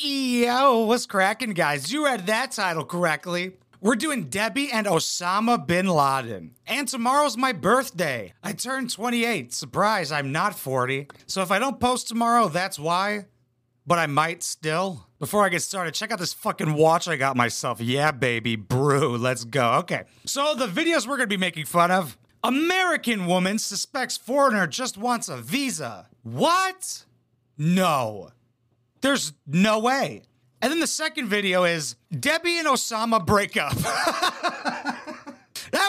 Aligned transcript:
Yo, 0.00 0.84
what's 0.84 1.06
cracking, 1.06 1.50
guys? 1.50 1.92
You 1.92 2.04
read 2.04 2.26
that 2.26 2.52
title 2.52 2.84
correctly. 2.84 3.54
We're 3.80 3.96
doing 3.96 4.28
Debbie 4.28 4.70
and 4.70 4.86
Osama 4.86 5.66
bin 5.66 5.88
Laden. 5.88 6.54
And 6.68 6.86
tomorrow's 6.86 7.36
my 7.36 7.50
birthday. 7.52 8.32
I 8.40 8.52
turned 8.52 8.92
28. 8.92 9.52
Surprise, 9.52 10.12
I'm 10.12 10.30
not 10.30 10.56
40. 10.56 11.08
So 11.26 11.42
if 11.42 11.50
I 11.50 11.58
don't 11.58 11.80
post 11.80 12.06
tomorrow, 12.06 12.46
that's 12.46 12.78
why. 12.78 13.26
But 13.88 13.98
I 13.98 14.06
might 14.06 14.44
still. 14.44 15.08
Before 15.18 15.44
I 15.44 15.48
get 15.48 15.62
started, 15.62 15.94
check 15.94 16.12
out 16.12 16.20
this 16.20 16.32
fucking 16.32 16.74
watch 16.74 17.08
I 17.08 17.16
got 17.16 17.36
myself. 17.36 17.80
Yeah, 17.80 18.12
baby, 18.12 18.54
brew. 18.54 19.16
Let's 19.16 19.42
go. 19.42 19.72
Okay. 19.78 20.04
So 20.26 20.54
the 20.54 20.68
videos 20.68 21.08
we're 21.08 21.16
gonna 21.16 21.26
be 21.26 21.36
making 21.36 21.64
fun 21.64 21.90
of. 21.90 22.16
American 22.44 23.26
woman 23.26 23.58
suspects 23.58 24.16
foreigner 24.16 24.68
just 24.68 24.96
wants 24.96 25.28
a 25.28 25.38
visa. 25.38 26.06
What? 26.22 27.04
No. 27.56 28.30
There's 29.00 29.32
no 29.46 29.78
way. 29.78 30.22
And 30.60 30.72
then 30.72 30.80
the 30.80 30.86
second 30.86 31.28
video 31.28 31.64
is 31.64 31.96
Debbie 32.10 32.58
and 32.58 32.66
Oussama 32.66 33.24
break 33.24 33.56
up. 33.56 33.74
that 33.76 34.98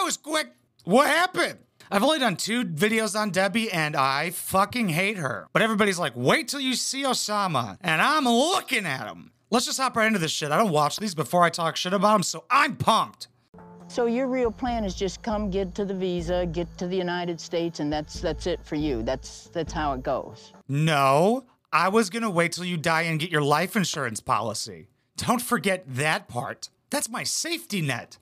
was 0.04 0.16
quick. 0.16 0.52
What 0.84 1.08
happened? 1.08 1.58
I've 1.90 2.04
only 2.04 2.20
done 2.20 2.36
two 2.36 2.64
videos 2.64 3.18
on 3.18 3.30
Debbie 3.30 3.70
and 3.72 3.96
I 3.96 4.30
fucking 4.30 4.90
hate 4.90 5.16
her. 5.16 5.48
But 5.52 5.62
everybody's 5.62 5.98
like, 5.98 6.12
wait 6.14 6.46
till 6.46 6.60
you 6.60 6.74
see 6.74 7.02
Oussama. 7.02 7.78
And 7.80 8.00
I'm 8.00 8.26
looking 8.26 8.86
at 8.86 9.08
him. 9.08 9.32
Let's 9.50 9.66
just 9.66 9.80
hop 9.80 9.96
right 9.96 10.06
into 10.06 10.20
this 10.20 10.30
shit. 10.30 10.52
I 10.52 10.56
don't 10.56 10.70
watch 10.70 10.98
these 10.98 11.16
before 11.16 11.42
I 11.42 11.50
talk 11.50 11.74
shit 11.74 11.92
about 11.92 12.12
them, 12.12 12.22
so 12.22 12.44
I'm 12.48 12.76
pumped. 12.76 13.26
So 13.88 14.06
your 14.06 14.28
real 14.28 14.52
plan 14.52 14.84
is 14.84 14.94
just 14.94 15.20
come 15.20 15.50
get 15.50 15.74
to 15.74 15.84
the 15.84 15.92
visa, 15.94 16.46
get 16.46 16.68
to 16.78 16.86
the 16.86 16.96
United 16.96 17.40
States, 17.40 17.80
and 17.80 17.92
that's 17.92 18.20
that's 18.20 18.46
it 18.46 18.64
for 18.64 18.76
you. 18.76 19.02
That's 19.02 19.50
that's 19.52 19.72
how 19.72 19.94
it 19.94 20.04
goes. 20.04 20.52
No, 20.68 21.44
I 21.72 21.88
was 21.88 22.10
gonna 22.10 22.30
wait 22.30 22.50
till 22.52 22.64
you 22.64 22.76
die 22.76 23.02
and 23.02 23.20
get 23.20 23.30
your 23.30 23.42
life 23.42 23.76
insurance 23.76 24.20
policy. 24.20 24.88
Don't 25.16 25.40
forget 25.40 25.84
that 25.86 26.26
part. 26.26 26.68
That's 26.90 27.08
my 27.08 27.22
safety 27.22 27.80
net. 27.80 28.18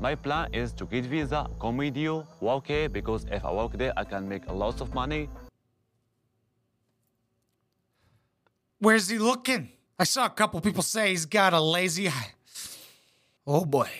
My 0.00 0.16
plan 0.16 0.52
is 0.52 0.72
to 0.72 0.86
get 0.86 1.04
visa, 1.04 1.48
come 1.60 1.76
with 1.76 1.96
you, 1.96 2.26
work 2.40 2.66
here, 2.66 2.88
because 2.88 3.26
if 3.30 3.44
I 3.44 3.52
work 3.52 3.72
there, 3.74 3.92
I 3.96 4.02
can 4.02 4.28
make 4.28 4.48
a 4.48 4.52
lot 4.52 4.80
of 4.80 4.92
money. 4.92 5.28
Where's 8.80 9.08
he 9.08 9.18
looking? 9.18 9.68
I 9.98 10.04
saw 10.04 10.24
a 10.24 10.30
couple 10.30 10.60
people 10.62 10.82
say 10.82 11.10
he's 11.10 11.26
got 11.26 11.52
a 11.52 11.60
lazy 11.60 12.08
eye. 12.08 12.32
Oh 13.46 13.64
boy. 13.64 13.90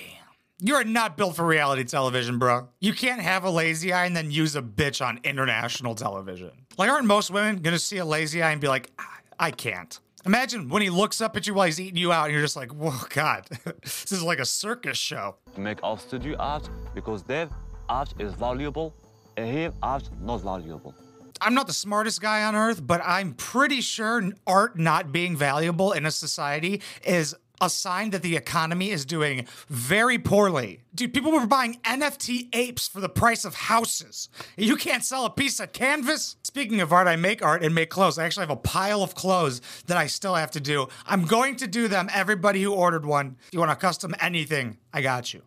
You're 0.62 0.84
not 0.84 1.16
built 1.16 1.36
for 1.36 1.44
reality 1.46 1.84
television, 1.84 2.38
bro. 2.38 2.68
You 2.80 2.92
can't 2.92 3.20
have 3.20 3.44
a 3.44 3.50
lazy 3.50 3.92
eye 3.92 4.04
and 4.04 4.14
then 4.14 4.30
use 4.30 4.56
a 4.56 4.62
bitch 4.62 5.04
on 5.04 5.18
international 5.24 5.94
television. 5.94 6.50
Like, 6.76 6.90
aren't 6.90 7.06
most 7.06 7.30
women 7.30 7.56
gonna 7.62 7.78
see 7.78 7.96
a 7.98 8.04
lazy 8.04 8.42
eye 8.42 8.52
and 8.52 8.60
be 8.60 8.68
like, 8.68 8.90
"Ah, 8.98 9.18
I 9.38 9.50
can't? 9.50 9.98
Imagine 10.26 10.68
when 10.68 10.82
he 10.82 10.90
looks 10.90 11.22
up 11.22 11.34
at 11.36 11.46
you 11.46 11.54
while 11.54 11.64
he's 11.64 11.80
eating 11.80 11.96
you 11.96 12.12
out 12.12 12.24
and 12.24 12.34
you're 12.34 12.42
just 12.42 12.56
like, 12.56 12.72
whoa, 12.74 12.92
God, 13.08 13.46
this 13.82 14.12
is 14.12 14.22
like 14.22 14.38
a 14.38 14.44
circus 14.44 14.98
show. 14.98 15.36
make 15.56 15.82
our 15.82 15.98
studio 15.98 16.36
art 16.38 16.68
because 16.94 17.22
there 17.22 17.48
art 17.88 18.12
is 18.18 18.34
valuable 18.34 18.94
and 19.38 19.48
his 19.48 19.72
art 19.82 20.10
not 20.20 20.42
valuable. 20.42 20.94
I'm 21.40 21.54
not 21.54 21.66
the 21.66 21.72
smartest 21.72 22.20
guy 22.20 22.44
on 22.44 22.54
earth, 22.54 22.86
but 22.86 23.00
I'm 23.02 23.32
pretty 23.32 23.80
sure 23.80 24.22
art 24.46 24.78
not 24.78 25.10
being 25.10 25.36
valuable 25.36 25.92
in 25.92 26.04
a 26.04 26.10
society 26.10 26.82
is 27.02 27.34
a 27.60 27.68
sign 27.68 28.10
that 28.10 28.22
the 28.22 28.36
economy 28.36 28.90
is 28.90 29.04
doing 29.04 29.46
very 29.68 30.18
poorly. 30.18 30.80
Dude, 30.94 31.12
people 31.12 31.32
were 31.32 31.46
buying 31.46 31.74
NFT 31.84 32.48
apes 32.54 32.88
for 32.88 33.00
the 33.00 33.08
price 33.08 33.44
of 33.44 33.54
houses. 33.54 34.28
You 34.56 34.76
can't 34.76 35.04
sell 35.04 35.24
a 35.24 35.30
piece 35.30 35.60
of 35.60 35.72
canvas? 35.72 36.36
Speaking 36.42 36.80
of 36.80 36.92
art, 36.92 37.06
I 37.06 37.16
make 37.16 37.44
art 37.44 37.62
and 37.62 37.74
make 37.74 37.90
clothes. 37.90 38.18
I 38.18 38.24
actually 38.24 38.42
have 38.42 38.50
a 38.50 38.56
pile 38.56 39.02
of 39.02 39.14
clothes 39.14 39.60
that 39.86 39.96
I 39.96 40.06
still 40.06 40.34
have 40.34 40.50
to 40.52 40.60
do. 40.60 40.88
I'm 41.06 41.24
going 41.24 41.56
to 41.56 41.66
do 41.66 41.88
them. 41.88 42.08
Everybody 42.12 42.62
who 42.62 42.72
ordered 42.72 43.04
one, 43.04 43.36
if 43.48 43.54
you 43.54 43.60
want 43.60 43.70
to 43.70 43.76
custom 43.76 44.14
anything, 44.20 44.78
I 44.92 45.02
got 45.02 45.34
you. 45.34 45.42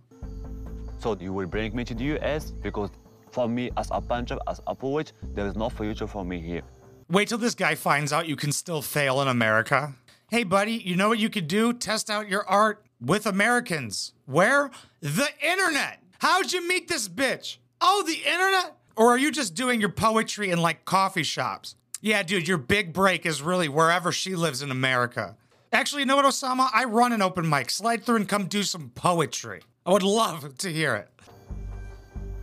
So 0.99 1.17
you 1.19 1.33
will 1.33 1.47
bring 1.47 1.75
me 1.75 1.83
to 1.83 1.93
the 1.93 2.17
US 2.17 2.51
because 2.51 2.89
for 3.31 3.49
me 3.49 3.71
as 3.75 3.89
a 3.91 3.99
puncher, 3.99 4.37
as 4.47 4.61
a 4.67 4.75
poet, 4.75 5.11
there 5.33 5.47
is 5.47 5.55
no 5.55 5.69
future 5.69 6.07
for 6.07 6.23
me 6.23 6.39
here. 6.39 6.61
Wait 7.09 7.27
till 7.27 7.37
this 7.37 7.55
guy 7.55 7.75
finds 7.75 8.13
out 8.13 8.27
you 8.27 8.35
can 8.35 8.51
still 8.51 8.81
fail 8.81 9.21
in 9.21 9.27
America. 9.27 9.93
Hey, 10.33 10.43
buddy, 10.43 10.71
you 10.73 10.95
know 10.95 11.09
what 11.09 11.19
you 11.19 11.29
could 11.29 11.47
do? 11.47 11.73
Test 11.73 12.09
out 12.09 12.27
your 12.27 12.43
art 12.47 12.83
with 12.99 13.27
Americans. 13.27 14.13
Where? 14.25 14.71
The 14.99 15.27
internet. 15.39 16.01
How'd 16.17 16.51
you 16.51 16.67
meet 16.67 16.87
this 16.87 17.07
bitch? 17.07 17.57
Oh, 17.79 18.03
the 18.03 18.15
internet? 18.15 18.75
Or 18.95 19.09
are 19.09 19.17
you 19.19 19.31
just 19.31 19.53
doing 19.53 19.79
your 19.79 19.91
poetry 19.91 20.49
in 20.49 20.59
like 20.59 20.85
coffee 20.85 21.21
shops? 21.21 21.75
Yeah, 22.01 22.23
dude, 22.23 22.47
your 22.47 22.57
big 22.57 22.93
break 22.93 23.27
is 23.27 23.43
really 23.43 23.69
wherever 23.69 24.11
she 24.11 24.35
lives 24.35 24.63
in 24.63 24.71
America. 24.71 25.37
Actually, 25.71 26.01
you 26.01 26.07
know 26.07 26.15
what, 26.15 26.25
Oussama? 26.25 26.67
I 26.73 26.85
run 26.85 27.13
an 27.13 27.21
open 27.21 27.47
mic. 27.47 27.69
Slide 27.69 28.03
through 28.03 28.15
and 28.15 28.27
come 28.27 28.47
do 28.47 28.63
some 28.63 28.89
poetry. 28.95 29.61
I 29.85 29.91
would 29.91 30.01
love 30.01 30.57
to 30.57 30.73
hear 30.73 30.95
it. 30.95 31.09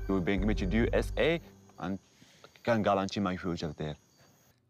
You 0.08 0.20
bring 0.20 0.46
me 0.46 0.54
to 0.54 0.64
the 0.64 0.76
USA 0.76 1.40
and 1.80 1.98
can 2.62 2.84
guarantee 2.84 3.18
my 3.18 3.36
future 3.36 3.74
there. 3.76 3.96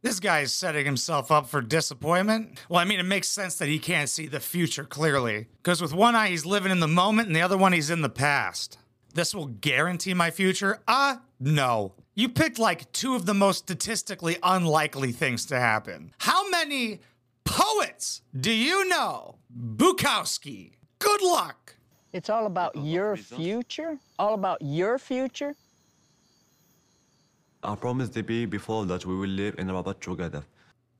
This 0.02 0.18
guy 0.18 0.40
is 0.40 0.52
setting 0.52 0.86
himself 0.86 1.30
up 1.30 1.46
for 1.46 1.60
disappointment. 1.60 2.58
Well, 2.70 2.80
I 2.80 2.84
mean, 2.84 3.00
it 3.00 3.04
makes 3.04 3.28
sense 3.28 3.56
that 3.56 3.68
he 3.68 3.78
can't 3.78 4.08
see 4.08 4.26
the 4.26 4.40
future 4.40 4.84
clearly. 4.84 5.48
Because 5.62 5.82
with 5.82 5.92
one 5.92 6.16
eye, 6.16 6.28
he's 6.28 6.46
living 6.46 6.72
in 6.72 6.80
the 6.80 6.88
moment, 6.88 7.26
and 7.28 7.36
the 7.36 7.42
other 7.42 7.58
one, 7.58 7.74
he's 7.74 7.90
in 7.90 8.00
the 8.00 8.08
past. 8.08 8.78
This 9.12 9.34
will 9.34 9.48
guarantee 9.48 10.14
my 10.14 10.30
future? 10.30 10.80
Uh, 10.88 11.16
no. 11.38 11.92
You 12.14 12.30
picked 12.30 12.58
like 12.58 12.90
two 12.92 13.14
of 13.14 13.26
the 13.26 13.34
most 13.34 13.58
statistically 13.58 14.38
unlikely 14.42 15.12
things 15.12 15.44
to 15.46 15.60
happen. 15.60 16.12
How 16.18 16.48
many 16.48 17.00
poets 17.44 18.22
do 18.38 18.52
you 18.52 18.88
know? 18.88 19.36
Bukowski. 19.54 20.72
Good 20.98 21.20
luck. 21.20 21.76
It's 22.12 22.30
all 22.30 22.46
about 22.46 22.74
your 22.74 23.16
future. 23.16 23.98
All 24.18 24.32
about 24.32 24.62
your 24.62 24.98
future. 24.98 25.54
I 27.62 27.74
promised 27.74 28.14
Debbie 28.14 28.46
before 28.46 28.86
that 28.86 29.04
we 29.04 29.14
will 29.16 29.28
live 29.28 29.54
in 29.58 29.68
Rabat 29.68 30.00
together. 30.00 30.44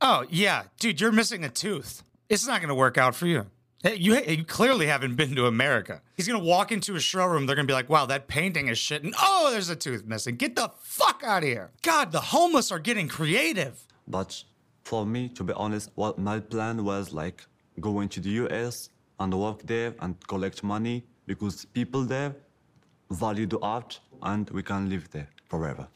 Oh, 0.01 0.25
yeah. 0.29 0.65
Dude, 0.79 1.01
you're 1.01 1.13
missing 1.13 1.45
a 1.45 1.49
tooth. 1.49 2.03
It's 2.29 2.47
not 2.47 2.61
going 2.61 2.69
to 2.69 2.75
work 2.75 2.99
out 2.99 3.15
for 3.15 3.27
you. 3.27 3.47
Hey, 3.83 3.97
You, 3.97 4.21
you 4.21 4.45
clearly 4.45 4.87
haven't 4.87 5.17
been 5.17 5.35
to 5.37 5.47
America. 5.47 6.03
He's 6.15 6.29
going 6.29 6.39
to 6.39 6.47
walk 6.47 6.71
into 6.71 6.97
a 6.97 7.01
showroom. 7.01 7.47
They're 7.47 7.57
going 7.57 7.67
to 7.67 7.71
be 7.71 7.75
like, 7.75 7.89
wow, 7.89 8.05
that 8.07 8.29
painting 8.29 8.69
is 8.69 8.77
shit. 8.77 9.03
And 9.03 9.15
oh, 9.19 9.49
there's 9.51 9.71
a 9.71 9.77
tooth 9.77 10.05
missing. 10.05 10.37
Get 10.37 10.55
the 10.55 10.71
fuck 10.83 11.23
out 11.25 11.43
of 11.43 11.49
here. 11.49 11.71
God, 11.83 12.13
the 12.13 12.21
homeless 12.21 12.71
are 12.71 12.79
getting 12.79 13.09
creative. 13.09 13.87
But 14.07 14.43
for 14.85 15.07
me, 15.07 15.29
to 15.31 15.45
be 15.45 15.55
honest, 15.55 15.91
what 15.95 16.19
my 16.19 16.41
plan 16.41 16.85
was 16.85 17.13
like 17.15 17.47
going 17.81 18.11
to 18.11 18.21
the 18.21 18.31
US 18.45 18.91
and 19.19 19.33
work 19.33 19.63
there 19.63 19.95
and 20.01 20.15
collect 20.29 20.63
money 20.63 21.05
because 21.27 21.65
people 21.65 22.05
there 22.05 22.35
value 23.11 23.47
the 23.47 23.59
art 23.61 24.01
and 24.23 24.49
we 24.51 24.63
can 24.63 24.91
live 24.91 25.11
there 25.11 25.29
forever. 25.49 25.89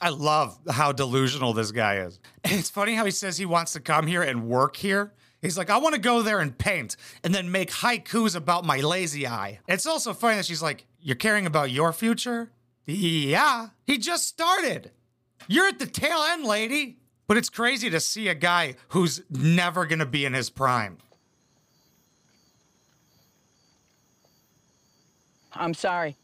I 0.00 0.10
love 0.10 0.58
how 0.70 0.92
delusional 0.92 1.52
this 1.52 1.72
guy 1.72 1.96
is. 1.96 2.20
It's 2.44 2.70
funny 2.70 2.94
how 2.94 3.04
he 3.04 3.10
says 3.10 3.36
he 3.36 3.46
wants 3.46 3.72
to 3.72 3.80
come 3.80 4.06
here 4.06 4.22
and 4.22 4.48
work 4.48 4.76
here. 4.76 5.12
He's 5.42 5.58
like, 5.58 5.70
I 5.70 5.78
want 5.78 5.94
to 5.94 6.00
go 6.00 6.22
there 6.22 6.40
and 6.40 6.56
paint 6.56 6.96
and 7.22 7.34
then 7.34 7.50
make 7.50 7.70
haikus 7.70 8.34
about 8.34 8.64
my 8.64 8.78
lazy 8.78 9.26
eye. 9.26 9.60
It's 9.68 9.86
also 9.86 10.12
funny 10.12 10.36
that 10.36 10.46
she's 10.46 10.62
like, 10.62 10.84
You're 11.00 11.16
caring 11.16 11.46
about 11.46 11.70
your 11.70 11.92
future? 11.92 12.50
Yeah. 12.86 13.68
He 13.86 13.98
just 13.98 14.26
started. 14.26 14.90
You're 15.46 15.68
at 15.68 15.78
the 15.78 15.86
tail 15.86 16.22
end, 16.22 16.44
lady. 16.44 16.98
But 17.26 17.36
it's 17.36 17.50
crazy 17.50 17.90
to 17.90 18.00
see 18.00 18.28
a 18.28 18.34
guy 18.34 18.74
who's 18.88 19.22
never 19.30 19.84
going 19.84 19.98
to 19.98 20.06
be 20.06 20.24
in 20.24 20.32
his 20.32 20.48
prime. 20.48 20.96
I'm 25.52 25.74
sorry. 25.74 26.16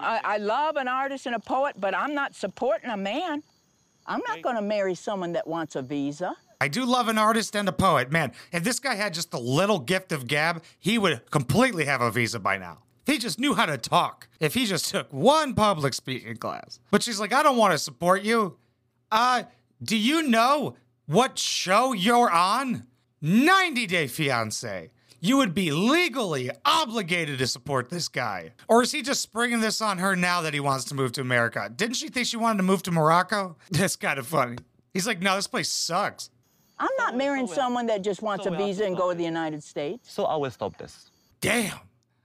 I, 0.00 0.20
I 0.24 0.36
love 0.38 0.76
an 0.76 0.88
artist 0.88 1.26
and 1.26 1.34
a 1.34 1.40
poet, 1.40 1.76
but 1.78 1.94
I'm 1.94 2.14
not 2.14 2.34
supporting 2.34 2.90
a 2.90 2.96
man. 2.96 3.42
I'm 4.06 4.20
not 4.26 4.42
going 4.42 4.56
to 4.56 4.62
marry 4.62 4.94
someone 4.94 5.32
that 5.32 5.46
wants 5.46 5.76
a 5.76 5.82
visa. 5.82 6.34
I 6.60 6.68
do 6.68 6.84
love 6.84 7.08
an 7.08 7.16
artist 7.16 7.56
and 7.56 7.68
a 7.68 7.72
poet. 7.72 8.10
Man, 8.10 8.32
if 8.52 8.64
this 8.64 8.80
guy 8.80 8.94
had 8.94 9.14
just 9.14 9.32
a 9.32 9.38
little 9.38 9.78
gift 9.78 10.12
of 10.12 10.26
gab, 10.26 10.62
he 10.78 10.98
would 10.98 11.30
completely 11.30 11.84
have 11.86 12.00
a 12.00 12.10
visa 12.10 12.38
by 12.38 12.58
now. 12.58 12.78
If 13.06 13.14
he 13.14 13.18
just 13.18 13.38
knew 13.38 13.54
how 13.54 13.66
to 13.66 13.78
talk. 13.78 14.28
If 14.40 14.54
he 14.54 14.66
just 14.66 14.90
took 14.90 15.12
one 15.12 15.54
public 15.54 15.94
speaking 15.94 16.36
class. 16.36 16.80
But 16.90 17.02
she's 17.02 17.18
like, 17.18 17.32
I 17.32 17.42
don't 17.42 17.56
want 17.56 17.72
to 17.72 17.78
support 17.78 18.22
you. 18.22 18.56
Uh, 19.10 19.44
do 19.82 19.96
you 19.96 20.22
know 20.22 20.76
what 21.06 21.38
show 21.38 21.92
you're 21.92 22.30
on? 22.30 22.86
90 23.22 23.86
Day 23.86 24.06
Fiance. 24.06 24.90
You 25.22 25.36
would 25.36 25.54
be 25.54 25.70
legally 25.70 26.50
obligated 26.64 27.38
to 27.40 27.46
support 27.46 27.90
this 27.90 28.08
guy. 28.08 28.52
Or 28.68 28.82
is 28.82 28.90
he 28.90 29.02
just 29.02 29.20
springing 29.20 29.60
this 29.60 29.82
on 29.82 29.98
her 29.98 30.16
now 30.16 30.40
that 30.40 30.54
he 30.54 30.60
wants 30.60 30.86
to 30.86 30.94
move 30.94 31.12
to 31.12 31.20
America? 31.20 31.70
Didn't 31.74 31.96
she 31.96 32.08
think 32.08 32.26
she 32.26 32.38
wanted 32.38 32.56
to 32.56 32.62
move 32.62 32.82
to 32.84 32.90
Morocco? 32.90 33.56
That's 33.70 33.96
kind 33.96 34.18
of 34.18 34.26
funny. 34.26 34.56
He's 34.94 35.06
like, 35.06 35.20
no, 35.20 35.36
this 35.36 35.46
place 35.46 35.68
sucks. 35.68 36.30
I'm 36.78 36.88
not 36.96 37.12
oh, 37.14 37.16
marrying 37.18 37.46
so 37.46 37.54
someone 37.54 37.86
that 37.86 38.02
just 38.02 38.22
wants 38.22 38.44
so 38.44 38.54
a 38.54 38.56
visa 38.56 38.84
and 38.84 38.96
go 38.96 39.10
to 39.10 39.16
the. 39.16 39.24
United 39.24 39.62
States. 39.62 40.10
So 40.10 40.24
I 40.24 40.36
will 40.36 40.50
stop 40.50 40.78
this. 40.78 41.10
Damn. 41.42 41.78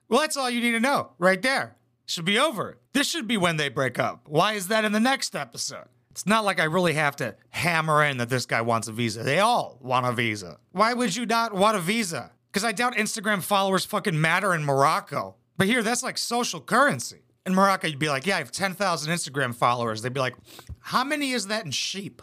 Well, 0.07 0.21
that's 0.21 0.37
all 0.37 0.49
you 0.49 0.61
need 0.61 0.71
to 0.71 0.79
know 0.79 1.11
right 1.19 1.41
there. 1.41 1.75
Should 2.05 2.25
be 2.25 2.39
over. 2.39 2.77
This 2.93 3.09
should 3.09 3.27
be 3.27 3.35
when 3.35 3.57
they 3.57 3.67
break 3.67 3.99
up. 3.99 4.21
Why 4.27 4.53
is 4.53 4.69
that 4.69 4.85
in 4.85 4.93
the 4.93 4.99
next 4.99 5.35
episode? 5.35 5.87
It's 6.11 6.25
not 6.25 6.45
like 6.45 6.61
I 6.61 6.63
really 6.63 6.93
have 6.93 7.17
to 7.17 7.35
hammer 7.49 8.01
in 8.05 8.17
that 8.17 8.29
this 8.29 8.45
guy 8.45 8.61
wants 8.61 8.87
a 8.87 8.93
visa. 8.93 9.21
They 9.23 9.39
all 9.39 9.77
want 9.81 10.05
a 10.05 10.13
visa. 10.13 10.59
Why 10.71 10.93
would 10.93 11.13
you 11.13 11.25
not 11.25 11.53
want 11.53 11.75
a 11.75 11.81
visa? 11.81 12.31
Because 12.55 12.63
I 12.63 12.71
doubt 12.71 12.95
Instagram 12.95 13.43
followers 13.43 13.83
fucking 13.83 14.21
matter 14.21 14.55
in 14.55 14.63
Morocco. 14.63 15.35
But 15.57 15.67
here, 15.67 15.83
that's 15.83 16.03
like 16.03 16.17
social 16.17 16.61
currency. 16.61 17.19
In 17.45 17.53
Morocco, 17.53 17.89
you'd 17.89 17.99
be 17.99 18.07
like, 18.07 18.25
yeah, 18.25 18.35
I 18.35 18.37
have 18.37 18.49
10,000 18.49 19.11
Instagram 19.11 19.53
followers. 19.53 20.01
They'd 20.01 20.13
be 20.13 20.21
like, 20.21 20.35
how 20.79 21.03
many 21.03 21.33
is 21.33 21.47
that 21.47 21.65
in 21.65 21.71
sheep? 21.71 22.21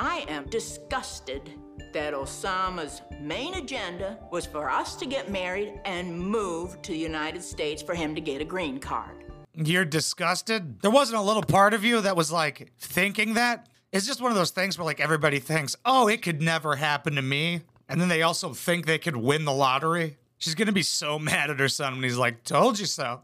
I 0.00 0.24
am 0.28 0.46
disgusted 0.46 1.50
that 1.92 2.14
Oussama's 2.14 3.02
main 3.20 3.52
agenda 3.52 4.18
was 4.30 4.46
for 4.46 4.70
us 4.70 4.96
to 4.96 5.04
get 5.04 5.30
married 5.30 5.78
and 5.84 6.18
move 6.18 6.80
to 6.80 6.92
the 6.92 6.98
United 6.98 7.42
States 7.42 7.82
for 7.82 7.94
him 7.94 8.14
to 8.14 8.22
get 8.22 8.40
a 8.40 8.46
green 8.46 8.78
card. 8.78 9.24
You're 9.52 9.84
disgusted? 9.84 10.80
There 10.80 10.90
wasn't 10.90 11.18
a 11.18 11.22
little 11.22 11.42
part 11.42 11.74
of 11.74 11.84
you 11.84 12.00
that 12.00 12.16
was 12.16 12.32
like 12.32 12.72
thinking 12.78 13.34
that? 13.34 13.68
It's 13.92 14.06
just 14.06 14.22
one 14.22 14.32
of 14.32 14.38
those 14.38 14.52
things 14.52 14.78
where 14.78 14.86
like 14.86 15.00
everybody 15.00 15.38
thinks, 15.38 15.76
oh, 15.84 16.08
it 16.08 16.22
could 16.22 16.40
never 16.40 16.76
happen 16.76 17.16
to 17.16 17.22
me. 17.22 17.60
And 17.92 18.00
then 18.00 18.08
they 18.08 18.22
also 18.22 18.54
think 18.54 18.86
they 18.86 18.98
could 18.98 19.16
win 19.16 19.44
the 19.44 19.52
lottery. 19.52 20.16
She's 20.38 20.54
gonna 20.54 20.72
be 20.72 20.82
so 20.82 21.18
mad 21.30 21.50
at 21.50 21.60
her 21.60 21.68
son 21.68 21.94
when 21.94 22.02
he's 22.02 22.16
like, 22.16 22.42
told 22.42 22.78
you 22.78 22.86
so. 22.86 23.20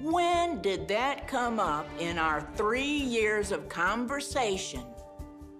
When 0.00 0.62
did 0.62 0.88
that 0.88 1.28
come 1.28 1.60
up 1.60 1.86
in 1.98 2.18
our 2.18 2.40
three 2.56 2.82
years 2.82 3.52
of 3.52 3.68
conversation? 3.68 4.82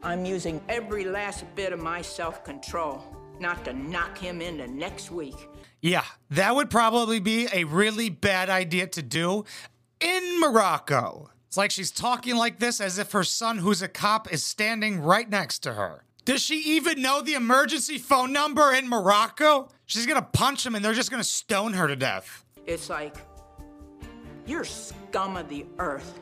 I'm 0.02 0.24
using 0.24 0.62
every 0.70 1.04
last 1.04 1.44
bit 1.54 1.74
of 1.74 1.80
my 1.80 2.00
self 2.00 2.44
control 2.44 3.04
not 3.40 3.62
to 3.66 3.74
knock 3.74 4.16
him 4.16 4.40
into 4.40 4.66
next 4.66 5.10
week. 5.10 5.36
Yeah, 5.82 6.04
that 6.30 6.54
would 6.54 6.70
probably 6.70 7.20
be 7.20 7.46
a 7.52 7.64
really 7.64 8.08
bad 8.08 8.48
idea 8.48 8.86
to 8.86 9.02
do 9.02 9.44
in 10.00 10.40
Morocco. 10.40 11.30
It's 11.46 11.56
like 11.56 11.70
she's 11.70 11.90
talking 11.90 12.36
like 12.36 12.58
this 12.58 12.80
as 12.80 12.98
if 12.98 13.12
her 13.12 13.22
son, 13.24 13.58
who's 13.58 13.82
a 13.82 13.88
cop, 13.88 14.32
is 14.32 14.42
standing 14.42 15.00
right 15.00 15.28
next 15.28 15.60
to 15.60 15.74
her. 15.74 16.04
Does 16.28 16.42
she 16.42 16.58
even 16.76 17.00
know 17.00 17.22
the 17.22 17.32
emergency 17.32 17.96
phone 17.96 18.34
number 18.34 18.74
in 18.74 18.86
Morocco? 18.86 19.70
She's 19.86 20.04
gonna 20.04 20.20
punch 20.20 20.66
him 20.66 20.74
and 20.74 20.84
they're 20.84 20.92
just 20.92 21.10
gonna 21.10 21.24
stone 21.24 21.72
her 21.72 21.88
to 21.88 21.96
death. 21.96 22.44
It's 22.66 22.90
like, 22.90 23.16
you're 24.44 24.66
scum 24.66 25.38
of 25.38 25.48
the 25.48 25.64
earth. 25.78 26.20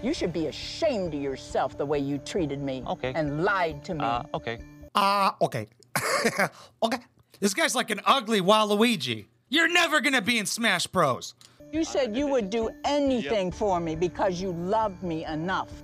You 0.00 0.14
should 0.14 0.32
be 0.32 0.46
ashamed 0.46 1.12
of 1.12 1.20
yourself 1.20 1.76
the 1.76 1.84
way 1.84 1.98
you 1.98 2.18
treated 2.18 2.62
me 2.62 2.84
Okay. 2.86 3.12
and 3.16 3.42
lied 3.42 3.84
to 3.86 3.94
me. 3.94 4.04
Uh, 4.04 4.22
okay. 4.32 4.60
Ah, 4.94 5.34
okay. 5.42 5.66
okay. 6.84 6.98
This 7.40 7.52
guy's 7.52 7.74
like 7.74 7.90
an 7.90 8.00
ugly 8.06 8.40
Waluigi. 8.40 9.24
You're 9.48 9.72
never 9.72 10.00
gonna 10.00 10.22
be 10.22 10.38
in 10.38 10.46
Smash 10.46 10.86
Bros. 10.86 11.34
you 11.72 11.82
said 11.82 12.16
you 12.16 12.28
would 12.28 12.50
do 12.50 12.70
anything 12.84 13.50
for 13.50 13.80
me 13.80 13.96
because 13.96 14.40
you 14.40 14.52
loved 14.52 15.02
me 15.02 15.24
enough. 15.24 15.82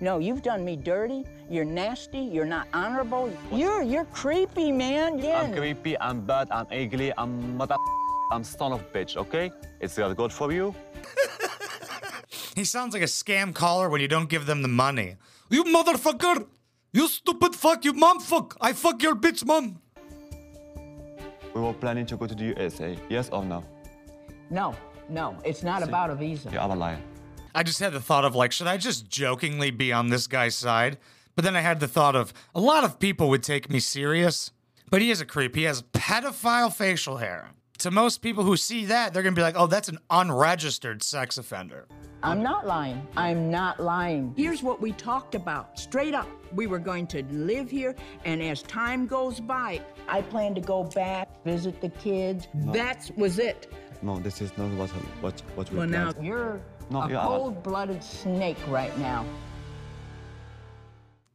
No, 0.00 0.18
you've 0.18 0.42
done 0.42 0.64
me 0.64 0.76
dirty. 0.76 1.24
You're 1.48 1.64
nasty. 1.64 2.18
You're 2.18 2.46
not 2.46 2.66
honorable. 2.72 3.32
You're 3.52 3.82
you're 3.82 4.06
creepy, 4.06 4.72
man. 4.72 5.18
Yeah. 5.18 5.42
I'm 5.42 5.54
creepy, 5.54 5.98
I'm 6.00 6.20
bad, 6.26 6.48
I'm 6.50 6.66
ugly, 6.70 7.12
I'm 7.16 7.56
mother 7.56 7.76
I'm 8.30 8.44
son 8.44 8.72
of 8.72 8.92
bitch, 8.92 9.16
okay? 9.16 9.52
It's 9.80 9.94
that 9.96 10.16
good 10.16 10.32
for 10.32 10.52
you? 10.52 10.74
He 12.54 12.64
sounds 12.64 12.94
like 12.94 13.02
a 13.02 13.06
scam 13.06 13.52
caller 13.52 13.88
when 13.88 14.00
you 14.00 14.06
don't 14.06 14.28
give 14.28 14.46
them 14.46 14.62
the 14.62 14.68
money. 14.68 15.16
You 15.50 15.64
motherfucker! 15.64 16.46
You 16.92 17.08
stupid 17.08 17.54
fuck! 17.54 17.84
You 17.84 17.92
mom 17.92 18.20
fuck! 18.20 18.56
I 18.60 18.72
fuck 18.72 19.02
your 19.02 19.16
bitch 19.16 19.44
mom! 19.44 19.80
We 21.52 21.60
were 21.60 21.72
planning 21.72 22.06
to 22.06 22.16
go 22.16 22.26
to 22.26 22.34
the 22.34 22.44
USA, 22.54 22.96
yes 23.08 23.28
or 23.30 23.44
no? 23.44 23.64
No, 24.50 24.76
no, 25.08 25.36
it's 25.44 25.64
not 25.64 25.82
about 25.82 26.10
a 26.10 26.14
visa. 26.14 26.48
You 26.50 26.60
are 26.60 26.70
a 26.70 26.74
liar. 26.74 27.00
I 27.54 27.62
just 27.62 27.78
had 27.78 27.92
the 27.92 28.00
thought 28.00 28.24
of 28.24 28.34
like, 28.34 28.50
should 28.50 28.66
I 28.66 28.76
just 28.76 29.08
jokingly 29.08 29.70
be 29.70 29.92
on 29.92 30.08
this 30.08 30.26
guy's 30.26 30.56
side? 30.56 30.98
But 31.36 31.44
then 31.44 31.54
I 31.56 31.60
had 31.60 31.80
the 31.80 31.88
thought 31.88 32.16
of 32.16 32.32
a 32.54 32.60
lot 32.60 32.84
of 32.84 32.98
people 32.98 33.28
would 33.28 33.42
take 33.42 33.70
me 33.70 33.78
serious. 33.80 34.50
But 34.90 35.02
he 35.02 35.10
is 35.10 35.20
a 35.20 35.26
creep. 35.26 35.54
He 35.54 35.62
has 35.64 35.82
pedophile 35.82 36.72
facial 36.72 37.16
hair. 37.18 37.50
To 37.78 37.90
most 37.90 38.22
people 38.22 38.44
who 38.44 38.56
see 38.56 38.86
that, 38.86 39.12
they're 39.12 39.22
gonna 39.22 39.36
be 39.36 39.42
like, 39.42 39.56
oh, 39.56 39.66
that's 39.66 39.88
an 39.88 39.98
unregistered 40.10 41.02
sex 41.02 41.38
offender. 41.38 41.86
I'm 42.22 42.42
not 42.42 42.66
lying. 42.66 43.06
I'm 43.16 43.50
not 43.50 43.80
lying. 43.80 44.32
Here's 44.34 44.62
what 44.62 44.80
we 44.80 44.92
talked 44.92 45.34
about 45.34 45.78
straight 45.78 46.14
up. 46.14 46.26
We 46.54 46.66
were 46.66 46.78
going 46.78 47.06
to 47.08 47.22
live 47.24 47.70
here, 47.70 47.94
and 48.24 48.42
as 48.42 48.62
time 48.62 49.06
goes 49.06 49.40
by, 49.40 49.82
I 50.08 50.22
plan 50.22 50.54
to 50.54 50.60
go 50.62 50.84
back, 50.84 51.44
visit 51.44 51.82
the 51.82 51.90
kids. 51.90 52.48
That 52.54 53.10
was 53.16 53.38
it. 53.38 53.70
No, 54.00 54.18
this 54.18 54.40
is 54.40 54.56
not 54.56 54.70
what 54.72 54.90
what 55.20 55.42
what 55.54 55.70
we 55.70 55.78
Well, 55.78 55.86
now 55.86 56.14
you're 56.20 56.60
No, 56.90 57.02
a 57.02 57.08
you 57.08 57.16
cold-blooded 57.16 58.02
snake 58.02 58.58
right 58.68 58.96
now. 58.98 59.24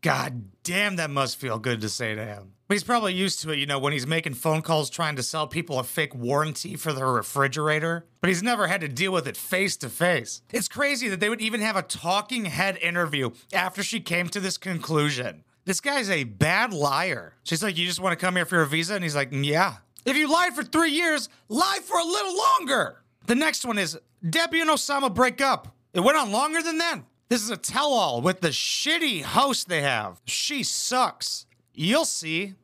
God 0.02 0.44
damn, 0.64 0.96
that 0.96 1.10
must 1.10 1.38
feel 1.38 1.60
good 1.60 1.82
to 1.82 1.90
say 1.90 2.16
to 2.16 2.24
him. 2.26 2.54
But 2.68 2.76
he's 2.76 2.84
probably 2.84 3.14
used 3.14 3.42
to 3.42 3.52
it, 3.52 3.58
you 3.58 3.66
know, 3.66 3.80
when 3.80 3.94
he's 3.94 4.06
making 4.06 4.36
phone 4.36 4.62
calls 4.62 4.90
trying 4.90 5.16
to 5.16 5.24
sell 5.24 5.48
people 5.48 5.80
a 5.80 5.84
fake 5.84 6.14
warranty 6.14 6.76
for 6.76 6.94
their 6.94 7.12
refrigerator. 7.12 8.06
But 8.22 8.28
he's 8.28 8.44
never 8.44 8.68
had 8.68 8.82
to 8.82 8.88
deal 8.88 9.12
with 9.12 9.28
it 9.28 9.36
face 9.36 9.76
to 9.78 9.90
face. 9.90 10.44
It's 10.54 10.68
crazy 10.68 11.10
that 11.10 11.20
they 11.20 11.30
would 11.30 11.42
even 11.42 11.62
have 11.62 11.76
a 11.76 11.82
talking 11.82 12.46
head 12.46 12.78
interview 12.78 13.32
after 13.52 13.82
she 13.82 14.00
came 14.00 14.30
to 14.30 14.40
this 14.40 14.58
conclusion. 14.58 15.44
This 15.66 15.82
guy's 15.82 16.10
a 16.10 16.24
bad 16.26 16.72
liar. 16.72 17.34
She's 17.44 17.64
like, 17.64 17.76
You 17.78 17.88
just 17.88 18.00
want 18.00 18.18
to 18.18 18.24
come 18.24 18.36
here 18.36 18.46
for 18.46 18.56
your 18.56 18.66
visa? 18.66 18.94
And 18.94 19.04
he's 19.04 19.16
like, 19.16 19.32
mm, 19.32 19.44
Yeah. 19.44 19.78
If 20.06 20.16
you 20.16 20.32
lied 20.32 20.54
for 20.54 20.64
three 20.64 20.92
years, 20.92 21.28
lie 21.50 21.80
for 21.84 21.98
a 21.98 22.04
little 22.04 22.38
longer. 22.38 23.02
The 23.26 23.36
next 23.36 23.66
one 23.66 23.78
is 23.78 23.98
Debbie 24.28 24.62
and 24.62 24.70
Oussama 24.70 25.14
break 25.14 25.42
up. 25.42 25.76
It 25.94 26.00
went 26.02 26.18
on 26.18 26.32
longer 26.32 26.62
than 26.62 26.78
that. 26.80 27.02
This 27.30 27.44
is 27.44 27.50
a 27.50 27.58
tell 27.58 27.94
all 27.94 28.22
with 28.22 28.42
the 28.42 28.50
shitty 28.50 29.22
host 29.22 29.70
they 29.70 29.82
have. 29.82 30.22
She 30.26 30.64
sucks. 30.64 31.46
You'll 31.74 32.06
see. 32.06 32.56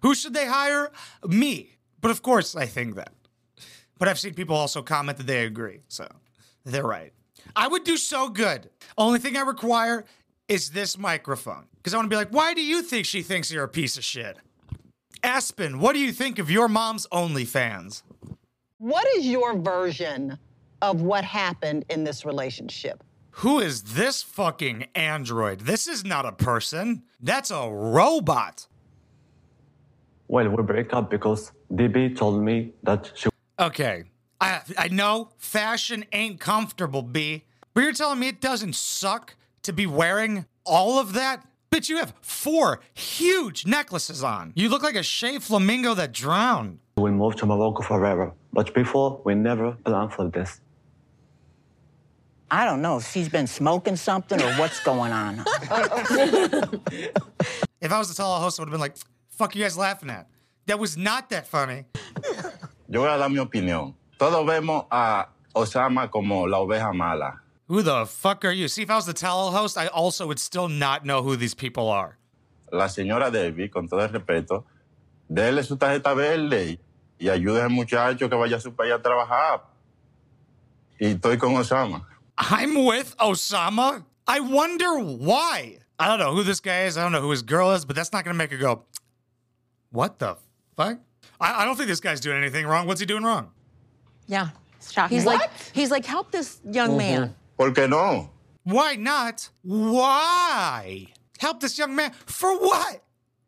Who 0.00 0.14
should 0.14 0.34
they 0.34 0.46
hire? 0.46 0.90
Me. 1.26 1.76
But 2.00 2.10
of 2.10 2.22
course, 2.22 2.56
I 2.56 2.66
think 2.66 2.94
that. 2.96 3.12
But 3.98 4.08
I've 4.08 4.18
seen 4.18 4.34
people 4.34 4.56
also 4.56 4.82
comment 4.82 5.18
that 5.18 5.26
they 5.26 5.44
agree. 5.44 5.80
So 5.88 6.08
they're 6.64 6.82
right. 6.86 7.12
I 7.54 7.68
would 7.68 7.84
do 7.84 7.96
so 7.96 8.28
good. 8.28 8.70
Only 8.96 9.18
thing 9.18 9.36
I 9.36 9.42
require 9.42 10.04
is 10.48 10.70
this 10.70 10.98
microphone. 10.98 11.66
Because 11.76 11.94
I 11.94 11.98
want 11.98 12.06
to 12.06 12.10
be 12.10 12.16
like, 12.16 12.30
why 12.30 12.54
do 12.54 12.62
you 12.62 12.82
think 12.82 13.06
she 13.06 13.22
thinks 13.22 13.50
you're 13.50 13.64
a 13.64 13.68
piece 13.68 13.96
of 13.96 14.04
shit? 14.04 14.38
Aspen, 15.22 15.78
what 15.78 15.94
do 15.94 16.00
you 16.00 16.12
think 16.12 16.38
of 16.38 16.50
your 16.50 16.68
mom's 16.68 17.06
OnlyFans? 17.12 18.02
What 18.84 19.06
is 19.16 19.26
your 19.26 19.56
version 19.56 20.38
of 20.82 21.00
what 21.00 21.24
happened 21.24 21.86
in 21.88 22.04
this 22.04 22.26
relationship? 22.26 23.02
Who 23.40 23.58
is 23.58 23.94
this 23.94 24.22
fucking 24.22 24.88
android? 24.94 25.60
This 25.60 25.88
is 25.88 26.04
not 26.04 26.26
a 26.26 26.32
person. 26.32 27.02
That's 27.18 27.50
a 27.50 27.66
robot. 27.70 28.66
Well, 30.28 30.50
we 30.50 30.62
break 30.62 30.92
up 30.92 31.08
because 31.08 31.52
DB 31.72 32.14
told 32.14 32.42
me 32.42 32.74
that 32.82 33.10
she 33.14 33.30
Okay. 33.58 34.04
I 34.38 34.60
I 34.76 34.88
know 34.88 35.30
fashion 35.38 36.04
ain't 36.12 36.38
comfortable, 36.38 37.00
B. 37.00 37.44
But 37.72 37.84
you're 37.84 37.94
telling 37.94 38.18
me 38.18 38.28
it 38.28 38.42
doesn't 38.42 38.74
suck 38.74 39.34
to 39.62 39.72
be 39.72 39.86
wearing 39.86 40.44
all 40.66 40.98
of 40.98 41.14
that? 41.14 41.46
Bitch, 41.70 41.88
you 41.88 41.96
have 41.96 42.12
four 42.20 42.80
huge 42.92 43.66
necklaces 43.66 44.22
on. 44.22 44.52
You 44.54 44.68
look 44.68 44.82
like 44.82 44.94
a 44.94 45.02
shaved 45.02 45.44
flamingo 45.44 45.94
that 45.94 46.12
drowned. 46.12 46.80
will 46.98 47.10
move 47.12 47.36
to 47.36 47.46
Morocco 47.46 47.82
forever. 47.82 48.34
But 48.54 48.72
before, 48.72 49.20
we 49.24 49.34
never 49.34 49.72
planned 49.72 50.12
for 50.12 50.28
this. 50.28 50.60
I 52.48 52.64
don't 52.64 52.80
know 52.80 52.98
if 52.98 53.10
she's 53.10 53.28
been 53.28 53.48
smoking 53.48 53.96
something 53.96 54.40
or 54.40 54.52
what's 54.54 54.78
going 54.84 55.12
on. 55.12 55.42
If 57.80 57.92
I 57.92 57.98
was 57.98 58.08
the 58.08 58.14
tall 58.14 58.40
host, 58.40 58.60
I 58.60 58.62
would 58.62 58.68
have 58.68 58.72
been 58.72 58.80
like, 58.80 58.96
fuck 59.28 59.56
you 59.56 59.62
guys 59.64 59.76
laughing 59.76 60.08
at? 60.08 60.28
That 60.66 60.78
was 60.78 60.96
not 60.96 61.30
that 61.30 61.48
funny. 61.48 61.84
Yo 62.88 63.00
voy 63.00 63.12
a 63.12 63.18
dar 63.18 63.28
mi 63.28 63.38
opinión. 63.38 63.94
Todos 64.18 64.46
vemos 64.46 64.86
a 64.88 65.26
Oussama 65.54 66.08
como 66.08 66.46
la 66.46 66.58
oveja 66.58 66.94
mala. 66.94 67.40
Who 67.66 67.82
the 67.82 68.06
fuck 68.06 68.44
are 68.44 68.52
you? 68.52 68.68
See, 68.68 68.82
if 68.82 68.90
I 68.90 68.94
was 68.94 69.06
the 69.06 69.12
tell 69.12 69.50
host, 69.50 69.76
I 69.76 69.88
also 69.88 70.26
would 70.28 70.38
still 70.38 70.68
not 70.68 71.04
know 71.04 71.22
who 71.22 71.34
these 71.34 71.54
people 71.54 71.88
are. 71.88 72.18
La 72.72 72.86
señora 72.86 73.32
Debbie, 73.32 73.68
con 73.68 73.88
todo 73.88 74.00
el 74.00 74.10
respeto, 74.10 74.64
déle 75.28 75.64
su 75.64 75.76
tarjeta 75.76 76.14
verde 76.14 76.78
y 77.24 77.30
ayude 77.30 77.62
al 77.62 77.70
muchacho 77.70 78.28
que 78.28 78.36
vaya 78.36 78.58
a 78.58 78.60
su 78.60 78.74
país 78.74 78.92
a 78.92 79.00
trabajar. 79.00 79.62
Y 81.00 81.06
estoy 81.06 81.38
con 81.38 81.54
Oussama. 81.54 82.04
I'm 82.36 82.84
with 82.84 83.16
Oussama. 83.16 84.04
I 84.26 84.40
wonder 84.40 84.98
why. 84.98 85.78
I 85.98 86.06
don't 86.06 86.18
know 86.18 86.34
who 86.34 86.42
this 86.42 86.60
guy 86.60 86.82
is. 86.82 86.98
I 86.98 87.02
don't 87.02 87.12
know 87.12 87.22
who 87.22 87.30
his 87.30 87.40
girl 87.40 87.72
is, 87.72 87.86
but 87.86 87.96
that's 87.96 88.12
not 88.12 88.24
going 88.24 88.34
to 88.34 88.38
make 88.38 88.50
her 88.50 88.58
go, 88.58 88.82
what 89.90 90.18
the 90.18 90.36
fuck? 90.76 90.98
I, 91.40 91.62
I 91.62 91.64
don't 91.64 91.76
think 91.76 91.88
this 91.88 92.00
guy's 92.00 92.20
doing 92.20 92.36
anything 92.36 92.66
wrong. 92.66 92.86
What's 92.86 93.00
he 93.00 93.06
doing 93.06 93.24
wrong? 93.24 93.50
Yeah, 94.26 94.50
it's 94.76 94.92
shocking. 94.92 95.16
He's 95.16 95.24
like, 95.24 95.50
he's 95.72 95.90
like, 95.90 96.04
help 96.04 96.30
this 96.30 96.60
young 96.70 96.98
man. 96.98 97.34
¿Por 97.58 97.70
qué 97.72 97.88
no? 97.88 98.28
Why 98.64 98.96
not? 98.96 99.48
Why? 99.62 101.06
Help 101.38 101.60
this 101.60 101.78
young 101.78 101.94
man 101.94 102.12
for 102.26 102.54
what? 102.58 103.02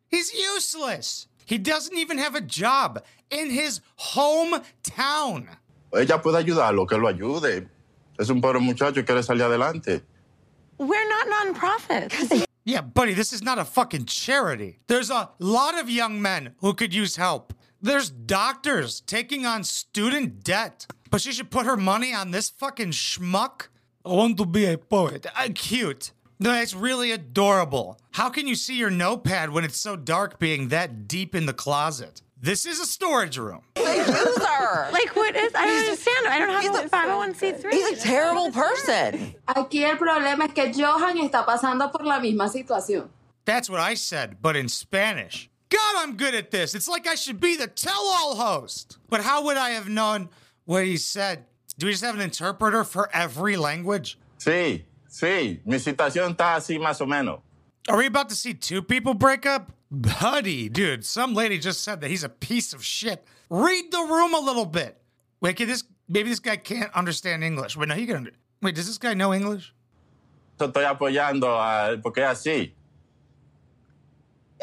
He's 0.07 0.33
useless. 0.33 1.27
He 1.47 1.57
doesn't 1.57 1.97
even 1.97 2.17
have 2.17 2.35
a 2.35 2.41
job 2.41 3.03
in 3.31 3.49
his 3.49 3.79
hometown. 4.13 5.47
Ella 5.93 6.21
puede 6.21 6.43
ayudarlo, 6.43 6.85
que 6.85 6.97
lo 6.97 7.07
ayude. 7.07 7.69
Es 8.19 8.29
un 8.29 8.41
pobre 8.41 8.59
muchacho 8.59 8.95
que 8.95 9.05
quiere 9.05 9.23
salir 9.23 9.43
adelante. 9.43 10.01
We're 10.77 11.07
not 11.07 11.27
nonprofits. 11.27 12.43
Yeah, 12.65 12.81
buddy, 12.81 13.13
this 13.13 13.31
is 13.31 13.41
not 13.41 13.59
a 13.59 13.63
fucking 13.63 14.07
charity. 14.07 14.79
There's 14.87 15.09
a 15.09 15.29
lot 15.39 15.79
of 15.79 15.89
young 15.89 16.21
men 16.21 16.53
who 16.57 16.73
could 16.73 16.93
use 16.93 17.15
help. 17.15 17.53
There's 17.81 18.09
doctors 18.09 18.99
taking 18.99 19.45
on 19.45 19.63
student 19.63 20.43
debt. 20.43 20.85
But 21.09 21.21
she 21.21 21.31
should 21.31 21.49
put 21.49 21.65
her 21.65 21.77
money 21.77 22.13
on 22.13 22.31
this 22.31 22.49
fucking 22.49 22.91
schmuck? 22.91 23.69
I 24.05 24.09
want 24.09 24.35
to 24.39 24.45
be 24.45 24.65
a 24.65 24.77
poet. 24.77 25.25
Uh, 25.33 25.47
cute. 25.55 26.11
No, 26.39 26.53
it's 26.53 26.75
really 26.75 27.11
adorable. 27.11 27.99
How 28.11 28.29
can 28.29 28.47
you 28.47 28.53
see 28.53 28.77
your 28.77 28.91
notepad 28.91 29.49
when 29.49 29.63
it's 29.63 29.79
so 29.79 29.95
dark 29.95 30.37
being 30.37 30.67
that 30.67 31.07
deep 31.07 31.33
in 31.33 31.47
the 31.47 31.53
closet? 31.53 32.21
This 32.39 32.67
is 32.67 32.79
a 32.79 32.85
storage 32.85 33.39
room. 33.39 33.61
Loser. 33.75 34.87
like, 34.91 35.15
what 35.15 35.35
is? 35.35 35.51
I 35.55 35.65
don't 35.65 35.79
understand. 35.79 36.27
I 36.27 36.37
don't 36.37 36.61
have 36.61 36.85
a 36.85 36.89
501c3. 36.89 37.73
He's 37.73 37.99
a 37.99 38.01
terrible 38.01 38.51
person. 38.51 39.33
Aquí 39.47 39.83
el 39.83 39.97
problema 39.97 40.45
es 40.45 40.53
que 40.53 40.71
Yohan 40.71 41.17
está 41.17 41.43
pasando 41.43 41.91
por 41.91 42.05
la 42.05 42.19
misma 42.19 42.47
situación. 42.49 43.09
That's 43.45 43.69
what 43.69 43.79
I 43.79 43.95
said, 43.95 44.37
but 44.41 44.55
in 44.55 44.69
Spanish. 44.69 45.49
God, 45.69 45.95
I'm 45.97 46.15
good 46.17 46.35
at 46.35 46.51
this. 46.51 46.75
It's 46.75 46.87
like 46.87 47.07
I 47.07 47.15
should 47.15 47.39
be 47.39 47.55
the 47.55 47.67
tell 47.67 47.93
all 47.93 48.35
host. 48.35 48.99
But 49.09 49.21
how 49.21 49.43
would 49.45 49.57
I 49.57 49.71
have 49.71 49.89
known 49.89 50.29
what 50.65 50.85
he 50.85 50.97
said? 50.97 51.45
Do 51.79 51.87
we 51.87 51.93
just 51.93 52.03
have 52.03 52.15
an 52.15 52.21
interpreter 52.21 52.83
for 52.83 53.09
every 53.13 53.57
language? 53.57 54.19
Sí, 54.39 54.83
sí, 55.17 55.61
mi 55.65 55.79
situación 55.79 56.31
está 56.31 56.55
así 56.55 56.79
más 56.79 57.01
o 57.01 57.05
menos. 57.05 57.41
Are 57.89 57.97
we 57.97 58.05
about 58.05 58.29
to 58.29 58.35
see 58.35 58.53
two 58.53 58.81
people 58.81 59.13
break 59.13 59.45
up? 59.45 59.71
Buddy, 59.89 60.67
dude, 60.69 61.05
some 61.05 61.33
lady 61.33 61.57
just 61.57 61.81
said 61.81 62.01
that 62.01 62.09
he's 62.09 62.23
a 62.23 62.29
piece 62.29 62.73
of 62.73 62.83
shit. 62.83 63.25
Read 63.49 63.91
the 63.91 63.99
room 63.99 64.33
a 64.33 64.39
little 64.39 64.65
bit. 64.65 64.97
Wait, 65.39 65.55
can 65.55 65.67
this 65.67 65.83
maybe 66.07 66.29
this 66.29 66.39
guy 66.39 66.57
can't 66.57 66.93
understand 66.93 67.43
English. 67.43 67.77
Wait, 67.77 67.87
no, 67.87 67.95
he 67.95 68.05
can. 68.05 68.17
Under, 68.17 68.31
wait, 68.61 68.75
does 68.75 68.87
this 68.87 68.97
guy 68.97 69.13
know 69.13 69.33
English? 69.33 69.73
Yo 70.59 70.67
estoy 70.67 70.85
apoyando 70.85 71.47
a, 71.47 71.97
porque 71.97 72.17
así. 72.17 72.71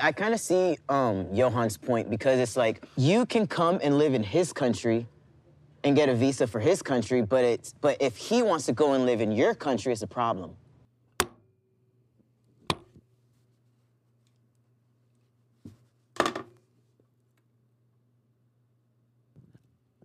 I 0.03 0.13
kind 0.13 0.35
of 0.35 0.41
see 0.41 0.77
um, 0.89 1.27
Yohan's 1.33 1.77
point 1.77 2.11
because 2.11 2.41
it's 2.41 2.57
like 2.57 2.85
you 2.97 3.27
can 3.27 3.47
come 3.47 3.79
and 3.83 3.97
live 3.97 4.13
in 4.13 4.25
his 4.25 4.53
country 4.53 5.07
and 5.85 5.95
get 5.95 6.09
a 6.09 6.15
visa 6.15 6.47
for 6.47 6.59
his 6.59 6.83
country, 6.83 7.23
but 7.23 7.45
it's 7.45 7.75
but 7.81 7.99
if 8.01 8.17
he 8.17 8.43
wants 8.43 8.67
to 8.67 8.73
go 8.73 8.95
and 8.95 9.07
live 9.07 9.21
in 9.21 9.31
your 9.31 9.55
country, 9.55 9.93
it's 9.93 10.03
a 10.03 10.07
problem. 10.07 10.57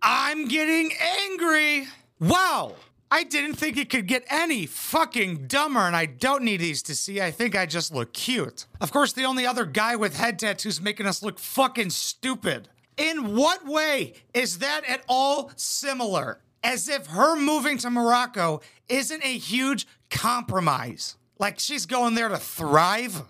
I'm 0.02 0.46
getting 0.48 0.92
angry. 1.24 1.88
Wow. 2.20 2.76
I 3.12 3.24
didn't 3.24 3.54
think 3.54 3.76
it 3.76 3.90
could 3.90 4.06
get 4.06 4.24
any 4.30 4.66
fucking 4.66 5.48
dumber, 5.48 5.80
and 5.80 5.96
I 5.96 6.06
don't 6.06 6.44
need 6.44 6.60
these 6.60 6.80
to 6.84 6.94
see. 6.94 7.20
I 7.20 7.32
think 7.32 7.56
I 7.56 7.66
just 7.66 7.92
look 7.92 8.12
cute. 8.12 8.66
Of 8.80 8.92
course, 8.92 9.12
the 9.12 9.24
only 9.24 9.44
other 9.44 9.64
guy 9.64 9.96
with 9.96 10.16
head 10.16 10.38
tattoos 10.38 10.80
making 10.80 11.06
us 11.06 11.20
look 11.20 11.40
fucking 11.40 11.90
stupid. 11.90 12.68
In 12.96 13.34
what 13.36 13.66
way 13.66 14.14
is 14.34 14.58
that 14.58 14.82
at 14.88 15.02
all 15.08 15.50
similar? 15.56 16.40
As 16.62 16.88
if 16.88 17.06
her 17.06 17.36
moving 17.36 17.78
to 17.78 17.90
Morocco 17.90 18.60
isn't 18.88 19.24
a 19.24 19.38
huge 19.38 19.86
compromise. 20.10 21.16
Like 21.38 21.58
she's 21.58 21.86
going 21.86 22.14
there 22.14 22.28
to 22.28 22.36
thrive. 22.36 23.22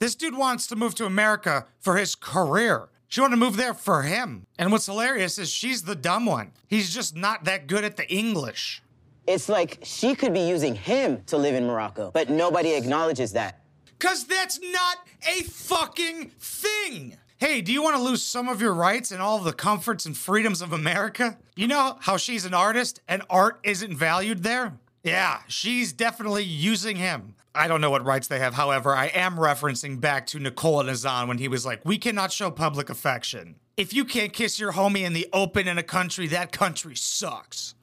This 0.00 0.16
dude 0.16 0.36
wants 0.36 0.66
to 0.68 0.76
move 0.76 0.94
to 0.96 1.06
America 1.06 1.66
for 1.78 1.96
his 1.96 2.14
career. 2.14 2.88
She 3.06 3.20
wanted 3.20 3.36
to 3.36 3.40
move 3.40 3.56
there 3.56 3.74
for 3.74 4.02
him. 4.02 4.46
And 4.58 4.72
what's 4.72 4.86
hilarious 4.86 5.38
is 5.38 5.50
she's 5.50 5.82
the 5.82 5.94
dumb 5.94 6.26
one. 6.26 6.52
He's 6.66 6.92
just 6.92 7.14
not 7.14 7.44
that 7.44 7.66
good 7.66 7.84
at 7.84 7.96
the 7.96 8.10
English. 8.10 8.82
It's 9.26 9.48
like 9.48 9.78
she 9.84 10.14
could 10.14 10.32
be 10.32 10.40
using 10.40 10.74
him 10.74 11.22
to 11.26 11.36
live 11.36 11.54
in 11.54 11.66
Morocco, 11.66 12.10
but 12.12 12.30
nobody 12.30 12.74
acknowledges 12.74 13.32
that. 13.32 13.60
Cause 13.98 14.24
that's 14.24 14.58
not 14.60 14.96
a 15.28 15.42
fucking 15.44 16.30
thing. 16.40 17.16
Hey, 17.42 17.60
do 17.60 17.72
you 17.72 17.82
want 17.82 17.96
to 17.96 18.02
lose 18.02 18.22
some 18.22 18.48
of 18.48 18.60
your 18.60 18.72
rights 18.72 19.10
and 19.10 19.20
all 19.20 19.40
the 19.40 19.52
comforts 19.52 20.06
and 20.06 20.16
freedoms 20.16 20.62
of 20.62 20.72
America? 20.72 21.38
You 21.56 21.66
know 21.66 21.96
how 21.98 22.16
she's 22.16 22.44
an 22.44 22.54
artist 22.54 23.00
and 23.08 23.20
art 23.28 23.58
isn't 23.64 23.96
valued 23.96 24.44
there? 24.44 24.78
Yeah, 25.02 25.40
she's 25.48 25.92
definitely 25.92 26.44
using 26.44 26.94
him. 26.94 27.34
I 27.52 27.66
don't 27.66 27.80
know 27.80 27.90
what 27.90 28.04
rights 28.04 28.28
they 28.28 28.38
have. 28.38 28.54
However, 28.54 28.94
I 28.94 29.06
am 29.06 29.34
referencing 29.34 30.00
back 30.00 30.24
to 30.28 30.38
Nicole 30.38 30.78
and 30.78 30.88
Azan 30.88 31.26
when 31.26 31.38
he 31.38 31.48
was 31.48 31.66
like, 31.66 31.84
We 31.84 31.98
cannot 31.98 32.30
show 32.30 32.48
public 32.48 32.88
affection. 32.88 33.56
If 33.76 33.92
you 33.92 34.04
can't 34.04 34.32
kiss 34.32 34.60
your 34.60 34.74
homie 34.74 35.02
in 35.02 35.12
the 35.12 35.26
open 35.32 35.66
in 35.66 35.78
a 35.78 35.82
country, 35.82 36.28
that 36.28 36.52
country 36.52 36.94
sucks. 36.94 37.74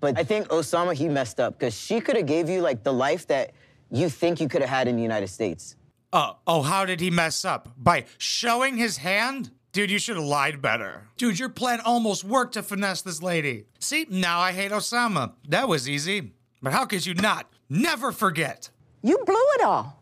But 0.00 0.18
I 0.18 0.24
think 0.24 0.48
Oussama 0.48 0.92
he 0.92 1.08
messed 1.08 1.38
up 1.38 1.56
because 1.56 1.80
she 1.80 2.00
could 2.00 2.16
have 2.16 2.26
gave 2.26 2.48
you 2.48 2.62
like 2.62 2.82
the 2.82 2.92
life 2.92 3.28
that 3.28 3.52
you 3.92 4.08
think 4.08 4.40
you 4.40 4.48
could 4.48 4.62
have 4.62 4.70
had 4.70 4.88
in 4.88 4.96
the 4.96 5.02
United 5.02 5.28
States. 5.28 5.76
Oh, 6.16 6.36
oh, 6.46 6.62
how 6.62 6.84
did 6.84 7.00
he 7.00 7.10
mess 7.10 7.44
up? 7.44 7.74
By 7.76 8.04
showing 8.18 8.76
his 8.76 8.98
hand? 8.98 9.50
Dude, 9.72 9.90
you 9.90 9.98
should 9.98 10.14
have 10.14 10.24
lied 10.24 10.62
better. 10.62 11.08
Dude, 11.16 11.40
your 11.40 11.48
plan 11.48 11.80
almost 11.80 12.22
worked 12.22 12.54
to 12.54 12.62
finesse 12.62 13.02
this 13.02 13.20
lady. 13.20 13.64
See, 13.80 14.06
now 14.08 14.38
I 14.38 14.52
hate 14.52 14.70
Oussama. 14.70 15.32
That 15.48 15.66
was 15.66 15.88
easy. 15.88 16.30
But 16.62 16.72
how 16.72 16.84
could 16.84 17.04
you 17.04 17.14
not? 17.14 17.50
Never 17.68 18.12
forget. 18.12 18.70
You 19.02 19.18
blew 19.26 19.46
it 19.56 19.62
all. 19.62 20.00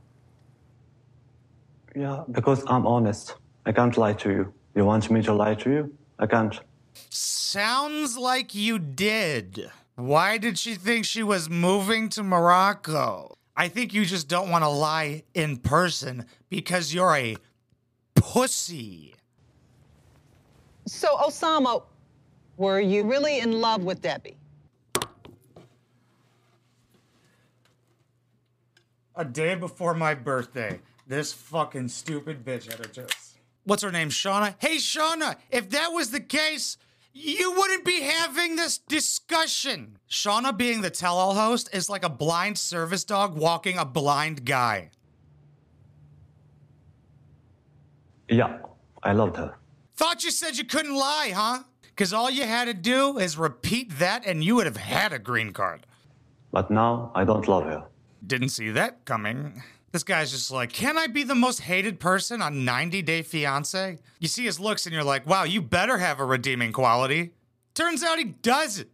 Yeah, 1.96 2.24
because 2.30 2.62
I'm 2.66 2.86
honest. 2.86 3.36
I 3.64 3.72
can't 3.72 3.96
lie 3.96 4.12
to 4.12 4.30
you. 4.30 4.52
You 4.74 4.84
want 4.84 5.10
me 5.10 5.22
to 5.22 5.32
lie 5.32 5.54
to 5.54 5.70
you? 5.70 5.96
I 6.18 6.26
can't. 6.26 6.60
Sounds 7.08 8.18
like 8.18 8.54
you 8.54 8.78
did. 8.78 9.70
Why 9.96 10.36
did 10.36 10.58
she 10.58 10.74
think 10.74 11.06
she 11.06 11.22
was 11.22 11.48
moving 11.48 12.10
to 12.10 12.22
Morocco? 12.22 13.38
I 13.56 13.68
think 13.68 13.92
you 13.92 14.04
just 14.04 14.28
don't 14.28 14.50
want 14.50 14.64
to 14.64 14.68
lie 14.68 15.24
in 15.34 15.58
person 15.58 16.26
because 16.48 16.94
you're 16.94 17.14
a 17.14 17.36
pussy. 18.14 19.14
So, 20.86 21.16
Oussama, 21.16 21.82
were 22.56 22.80
you 22.80 23.04
really 23.04 23.38
in 23.38 23.60
love 23.60 23.84
with 23.84 24.00
Debbie? 24.00 24.36
A 29.14 29.24
day 29.24 29.54
before 29.54 29.92
my 29.92 30.14
birthday, 30.14 30.80
this 31.06 31.32
fucking 31.32 31.88
stupid 31.88 32.44
bitch 32.44 32.70
had 32.70 32.80
a 32.80 32.88
just. 32.88 33.38
What's 33.64 33.82
her 33.82 33.92
name? 33.92 34.08
Shauna? 34.08 34.54
Hey, 34.58 34.76
Shauna, 34.76 35.36
if 35.50 35.70
that 35.70 35.92
was 35.92 36.10
the 36.10 36.20
case, 36.20 36.78
you 37.12 37.52
wouldn't 37.52 37.84
be 37.84 38.00
having 38.00 38.56
this 38.56 38.78
discussion. 38.78 39.98
Shauna 40.08 40.56
being 40.56 40.80
the 40.80 40.90
tell 40.90 41.18
all 41.18 41.34
host 41.34 41.68
is 41.72 41.88
like 41.90 42.04
a 42.04 42.08
blind 42.08 42.58
service 42.58 43.04
dog 43.04 43.36
walking 43.36 43.78
a 43.78 43.84
blind 43.84 44.44
guy. 44.44 44.90
Yeah, 48.28 48.58
I 49.02 49.12
loved 49.12 49.36
her. 49.36 49.54
Thought 49.96 50.24
you 50.24 50.30
said 50.30 50.56
you 50.56 50.64
couldn't 50.64 50.94
lie, 50.94 51.32
huh? 51.34 51.64
Because 51.82 52.12
all 52.12 52.30
you 52.30 52.44
had 52.44 52.64
to 52.64 52.74
do 52.74 53.18
is 53.18 53.36
repeat 53.36 53.98
that 53.98 54.24
and 54.24 54.42
you 54.42 54.56
would 54.56 54.66
have 54.66 54.78
had 54.78 55.12
a 55.12 55.18
green 55.18 55.52
card. 55.52 55.86
But 56.50 56.70
now 56.70 57.12
I 57.14 57.24
don't 57.24 57.46
love 57.46 57.64
her. 57.64 57.84
Didn't 58.26 58.48
see 58.50 58.70
that 58.70 59.04
coming. 59.04 59.62
This 59.92 60.04
guy's 60.04 60.30
just 60.30 60.50
like, 60.50 60.72
can 60.72 60.96
I 60.96 61.06
be 61.06 61.22
the 61.22 61.34
most 61.34 61.60
hated 61.60 62.00
person 62.00 62.40
on 62.40 62.64
90 62.64 63.02
Day 63.02 63.22
Fiance? 63.22 63.98
You 64.18 64.28
see 64.28 64.44
his 64.44 64.58
looks 64.58 64.86
and 64.86 64.94
you're 64.94 65.04
like, 65.04 65.26
wow, 65.26 65.44
you 65.44 65.60
better 65.60 65.98
have 65.98 66.18
a 66.18 66.24
redeeming 66.24 66.72
quality. 66.72 67.32
Turns 67.74 68.02
out 68.02 68.18
he 68.18 68.24
doesn't. 68.24 68.88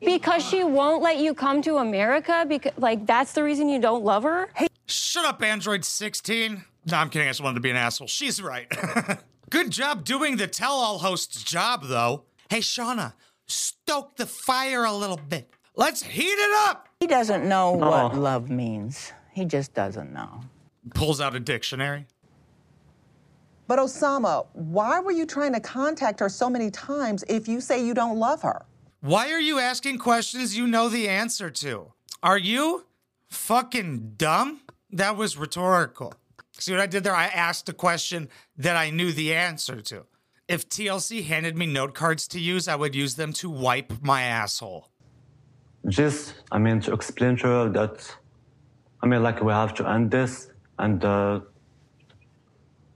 Because 0.00 0.44
she 0.44 0.62
won't 0.62 1.02
let 1.02 1.18
you 1.18 1.34
come 1.34 1.60
to 1.62 1.76
America? 1.78 2.46
Because 2.48 2.72
like 2.78 3.06
that's 3.06 3.32
the 3.32 3.42
reason 3.42 3.68
you 3.68 3.80
don't 3.80 4.04
love 4.04 4.22
her? 4.22 4.48
Hey. 4.54 4.68
Shut 4.86 5.24
up, 5.24 5.42
Android 5.42 5.84
16. 5.84 6.64
No, 6.86 6.96
I'm 6.96 7.10
kidding. 7.10 7.28
I 7.28 7.30
just 7.30 7.42
wanted 7.42 7.56
to 7.56 7.60
be 7.60 7.70
an 7.70 7.76
asshole. 7.76 8.06
She's 8.06 8.40
right. 8.40 8.66
Good 9.50 9.70
job 9.70 10.04
doing 10.04 10.36
the 10.36 10.46
tell 10.46 10.72
all 10.72 10.98
host's 10.98 11.42
job, 11.42 11.84
though. 11.84 12.24
Hey, 12.48 12.60
Shauna, 12.60 13.14
stoke 13.46 14.16
the 14.16 14.26
fire 14.26 14.84
a 14.84 14.92
little 14.92 15.16
bit. 15.28 15.50
Let's 15.76 16.02
heat 16.02 16.24
it 16.24 16.68
up. 16.68 16.88
He 17.00 17.06
doesn't 17.06 17.48
know 17.48 17.70
what 17.72 18.12
Oh. 18.12 18.18
love 18.20 18.50
means. 18.50 19.12
He 19.32 19.46
just 19.46 19.72
doesn't 19.72 20.12
know. 20.12 20.42
Pulls 20.94 21.18
out 21.18 21.34
a 21.34 21.40
dictionary. 21.40 22.06
But 23.66 23.78
Oussama, 23.78 24.46
why 24.52 25.00
were 25.00 25.10
you 25.12 25.24
trying 25.24 25.54
to 25.54 25.60
contact 25.60 26.20
her 26.20 26.28
so 26.28 26.50
many 26.50 26.70
times 26.70 27.24
if 27.26 27.48
you 27.48 27.62
say 27.62 27.82
you 27.82 27.94
don't 27.94 28.18
love 28.18 28.42
her? 28.42 28.66
Why 29.00 29.32
are 29.32 29.40
you 29.40 29.58
asking 29.58 29.96
questions 29.98 30.58
you 30.58 30.66
know 30.66 30.90
the 30.90 31.08
answer 31.08 31.48
to? 31.48 31.92
Are 32.22 32.36
you 32.36 32.84
fucking 33.30 34.16
dumb? 34.18 34.60
That 34.90 35.16
was 35.16 35.38
rhetorical. 35.38 36.12
See 36.52 36.72
what 36.72 36.82
I 36.82 36.86
did 36.86 37.04
there? 37.04 37.16
I 37.16 37.28
asked 37.28 37.66
a 37.70 37.72
question 37.72 38.28
that 38.58 38.76
I 38.76 38.90
knew 38.90 39.10
the 39.12 39.32
answer 39.32 39.80
to. 39.80 40.04
If 40.48 40.68
TLC 40.68 41.24
handed 41.24 41.56
me 41.56 41.64
note 41.64 41.94
cards 41.94 42.28
to 42.28 42.40
use, 42.40 42.68
I 42.68 42.74
would 42.74 42.94
use 42.94 43.14
them 43.14 43.32
to 43.34 43.48
wipe 43.48 44.02
my 44.02 44.22
asshole. 44.22 44.89
Just, 45.88 46.34
I 46.52 46.58
mean, 46.58 46.80
to 46.80 46.92
explain 46.92 47.36
to 47.38 47.46
her 47.46 47.68
that, 47.70 48.14
I 49.02 49.06
mean, 49.06 49.22
like, 49.22 49.42
we 49.42 49.52
have 49.52 49.74
to 49.74 49.88
end 49.88 50.10
this 50.10 50.50
and, 50.78 51.04
uh, 51.04 51.40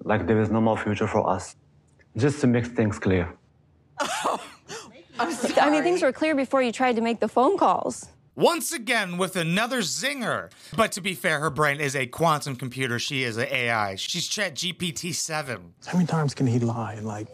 like, 0.03 0.27
there 0.27 0.41
is 0.41 0.51
no 0.51 0.61
more 0.61 0.77
future 0.77 1.07
for 1.07 1.29
us. 1.29 1.57
Just 2.17 2.41
to 2.43 2.47
make 2.47 2.67
things 2.67 2.99
clear. 2.99 3.35
I 5.19 5.71
mean, 5.71 5.83
things 5.83 6.03
were 6.03 6.13
clear 6.13 6.35
before 6.35 6.63
you 6.63 6.73
tried 6.73 6.97
to 6.97 7.03
make 7.03 7.21
the 7.21 7.29
phone 7.29 7.57
calls. 7.57 8.07
Once 8.37 8.73
again 8.73 9.17
with 9.17 9.37
another 9.37 9.79
zinger. 9.79 10.51
But 10.77 10.91
to 10.93 11.01
be 11.01 11.15
fair, 11.15 11.39
her 11.41 11.51
brain 11.51 11.81
is 11.81 11.95
a 11.95 12.07
quantum 12.07 12.57
computer. 12.57 12.99
She 12.99 13.23
is 13.23 13.37
an 13.37 13.47
AI. 13.51 13.95
She's 13.95 14.27
Chat 14.27 14.57
GPT 14.57 15.15
7. 15.15 15.75
How 15.87 15.93
many 15.95 16.07
times 16.07 16.35
can 16.35 16.47
he 16.47 16.59
lie 16.59 16.95
in 16.95 17.05
like 17.05 17.29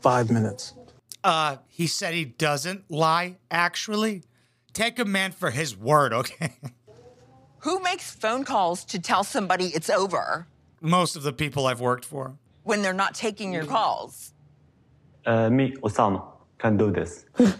five 0.00 0.30
minutes? 0.30 0.74
Uh, 1.24 1.56
he 1.66 1.86
said 1.86 2.14
he 2.14 2.24
doesn't 2.24 2.88
lie, 2.90 3.38
actually. 3.50 4.22
Take 4.74 4.98
a 4.98 5.04
man 5.04 5.32
for 5.32 5.50
his 5.50 5.76
word, 5.76 6.12
okay? 6.12 6.52
Who 7.60 7.80
makes 7.80 8.10
phone 8.10 8.44
calls 8.44 8.84
to 8.86 8.98
tell 8.98 9.24
somebody 9.24 9.66
it's 9.68 9.88
over 9.88 10.46
Most 10.82 11.16
of 11.16 11.22
the 11.22 11.32
people 11.32 11.66
I've 11.66 11.80
worked 11.80 12.04
for. 12.04 12.34
when 12.64 12.82
they're 12.82 12.92
not 12.92 13.14
taking 13.14 13.52
your 13.52 13.64
calls? 13.64 14.32
Uh, 15.24 15.48
me, 15.48 15.72
Oussama, 15.82 16.22
can 16.58 16.76
do 16.76 16.90
this. 16.90 17.24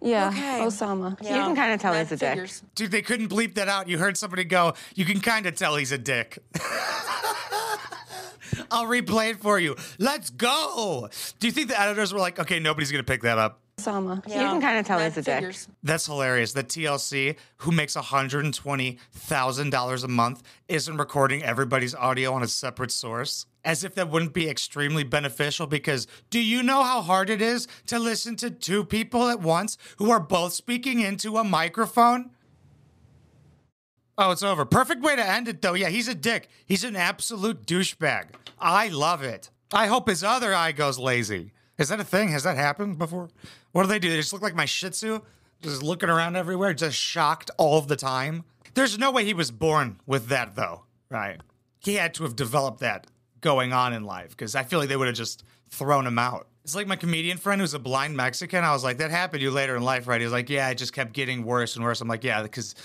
Yeah, 0.00 0.28
Okay. 0.28 0.60
Oussama. 0.60 1.18
You 1.22 1.28
can 1.28 1.56
kind 1.56 1.72
of 1.72 1.80
tell 1.80 1.94
he's 1.94 2.12
a 2.12 2.16
dick. 2.18 2.50
Dude, 2.74 2.90
they 2.90 3.00
couldn't 3.00 3.28
bleep 3.28 3.54
that 3.54 3.68
out. 3.68 3.88
You 3.88 3.96
heard 3.96 4.18
somebody 4.18 4.44
go, 4.44 4.74
you 4.94 5.06
can 5.06 5.18
kind 5.18 5.46
of 5.46 5.54
tell 5.54 5.76
he's 5.76 5.92
a 5.92 5.98
dick. 5.98 6.40
I'll 8.70 8.84
replay 8.84 9.30
it 9.30 9.38
for 9.40 9.58
you. 9.58 9.76
Let's 9.98 10.28
go. 10.28 11.08
Do 11.40 11.46
you 11.46 11.52
think 11.54 11.68
the 11.68 11.80
editors 11.80 12.12
were 12.12 12.20
like, 12.20 12.38
okay, 12.38 12.58
nobody's 12.60 12.92
going 12.92 13.02
to 13.02 13.10
pick 13.10 13.22
that 13.22 13.38
up? 13.38 13.60
Oussama. 13.78 14.16
You 14.26 14.34
can 14.34 14.60
kind 14.60 14.78
of 14.78 14.86
tell 14.86 14.98
he's 14.98 15.16
a 15.16 15.22
dick. 15.22 15.54
That's 15.82 16.06
hilarious. 16.06 16.52
That 16.52 16.68
TLC, 16.68 17.36
who 17.58 17.72
makes 17.72 17.96
$120,000 17.96 20.04
a 20.04 20.08
month, 20.08 20.42
isn't 20.68 20.96
recording 20.96 21.42
everybody's 21.42 21.94
audio 21.94 22.32
on 22.32 22.42
a 22.42 22.48
separate 22.48 22.90
source. 22.90 23.46
As 23.64 23.82
if 23.82 23.94
that 23.94 24.10
wouldn't 24.10 24.34
be 24.34 24.48
extremely 24.48 25.04
beneficial 25.04 25.66
because 25.66 26.06
do 26.28 26.38
you 26.38 26.62
know 26.62 26.82
how 26.82 27.00
hard 27.00 27.30
it 27.30 27.40
is 27.40 27.66
to 27.86 27.98
listen 27.98 28.36
to 28.36 28.50
two 28.50 28.84
people 28.84 29.28
at 29.28 29.40
once 29.40 29.78
who 29.96 30.10
are 30.10 30.20
both 30.20 30.52
speaking 30.52 31.00
into 31.00 31.38
a 31.38 31.44
microphone? 31.44 32.30
Oh, 34.18 34.30
it's 34.30 34.42
over. 34.42 34.64
Perfect 34.64 35.02
way 35.02 35.16
to 35.16 35.26
end 35.26 35.48
it, 35.48 35.62
though. 35.62 35.74
Yeah, 35.74 35.88
he's 35.88 36.08
a 36.08 36.14
dick. 36.14 36.48
He's 36.66 36.84
an 36.84 36.94
absolute 36.94 37.66
douchebag. 37.66 38.26
I 38.60 38.88
love 38.88 39.22
it. 39.22 39.50
I 39.72 39.86
hope 39.86 40.08
his 40.08 40.22
other 40.22 40.54
eye 40.54 40.72
goes 40.72 40.98
lazy. 40.98 41.52
Is 41.78 41.88
that 41.88 41.98
a 41.98 42.04
thing? 42.04 42.28
Has 42.28 42.44
that 42.44 42.56
happened 42.56 42.98
before? 42.98 43.30
What 43.74 43.82
do 43.82 43.88
they 43.88 43.98
do? 43.98 44.08
They 44.08 44.18
just 44.18 44.32
look 44.32 44.40
like 44.40 44.54
my 44.54 44.66
Shih 44.66 44.90
Tzu, 44.90 45.20
just 45.60 45.82
looking 45.82 46.08
around 46.08 46.36
everywhere, 46.36 46.72
just 46.74 46.96
shocked 46.96 47.50
all 47.58 47.80
the 47.80 47.96
time. 47.96 48.44
There's 48.74 49.00
no 49.00 49.10
way 49.10 49.24
he 49.24 49.34
was 49.34 49.50
born 49.50 49.98
with 50.06 50.28
that, 50.28 50.54
though, 50.54 50.84
right? 51.10 51.40
He 51.80 51.96
had 51.96 52.14
to 52.14 52.22
have 52.22 52.36
developed 52.36 52.78
that 52.80 53.08
going 53.40 53.72
on 53.72 53.92
in 53.92 54.04
life 54.04 54.30
because 54.30 54.54
I 54.54 54.62
feel 54.62 54.78
like 54.78 54.88
they 54.88 54.96
would 54.96 55.08
have 55.08 55.16
just 55.16 55.42
thrown 55.70 56.06
him 56.06 56.20
out. 56.20 56.46
It's 56.62 56.76
like 56.76 56.86
my 56.86 56.94
comedian 56.94 57.36
friend 57.36 57.60
who's 57.60 57.74
a 57.74 57.80
blind 57.80 58.16
Mexican. 58.16 58.62
I 58.62 58.72
was 58.72 58.84
like, 58.84 58.98
that 58.98 59.10
happened 59.10 59.40
to 59.40 59.44
you 59.44 59.50
later 59.50 59.74
in 59.74 59.82
life, 59.82 60.06
right? 60.06 60.20
He 60.20 60.24
was 60.24 60.32
like, 60.32 60.48
yeah, 60.48 60.68
it 60.68 60.78
just 60.78 60.92
kept 60.92 61.12
getting 61.12 61.42
worse 61.42 61.74
and 61.74 61.84
worse. 61.84 62.00
I'm 62.00 62.06
like, 62.06 62.22
yeah, 62.22 62.44
because 62.44 62.76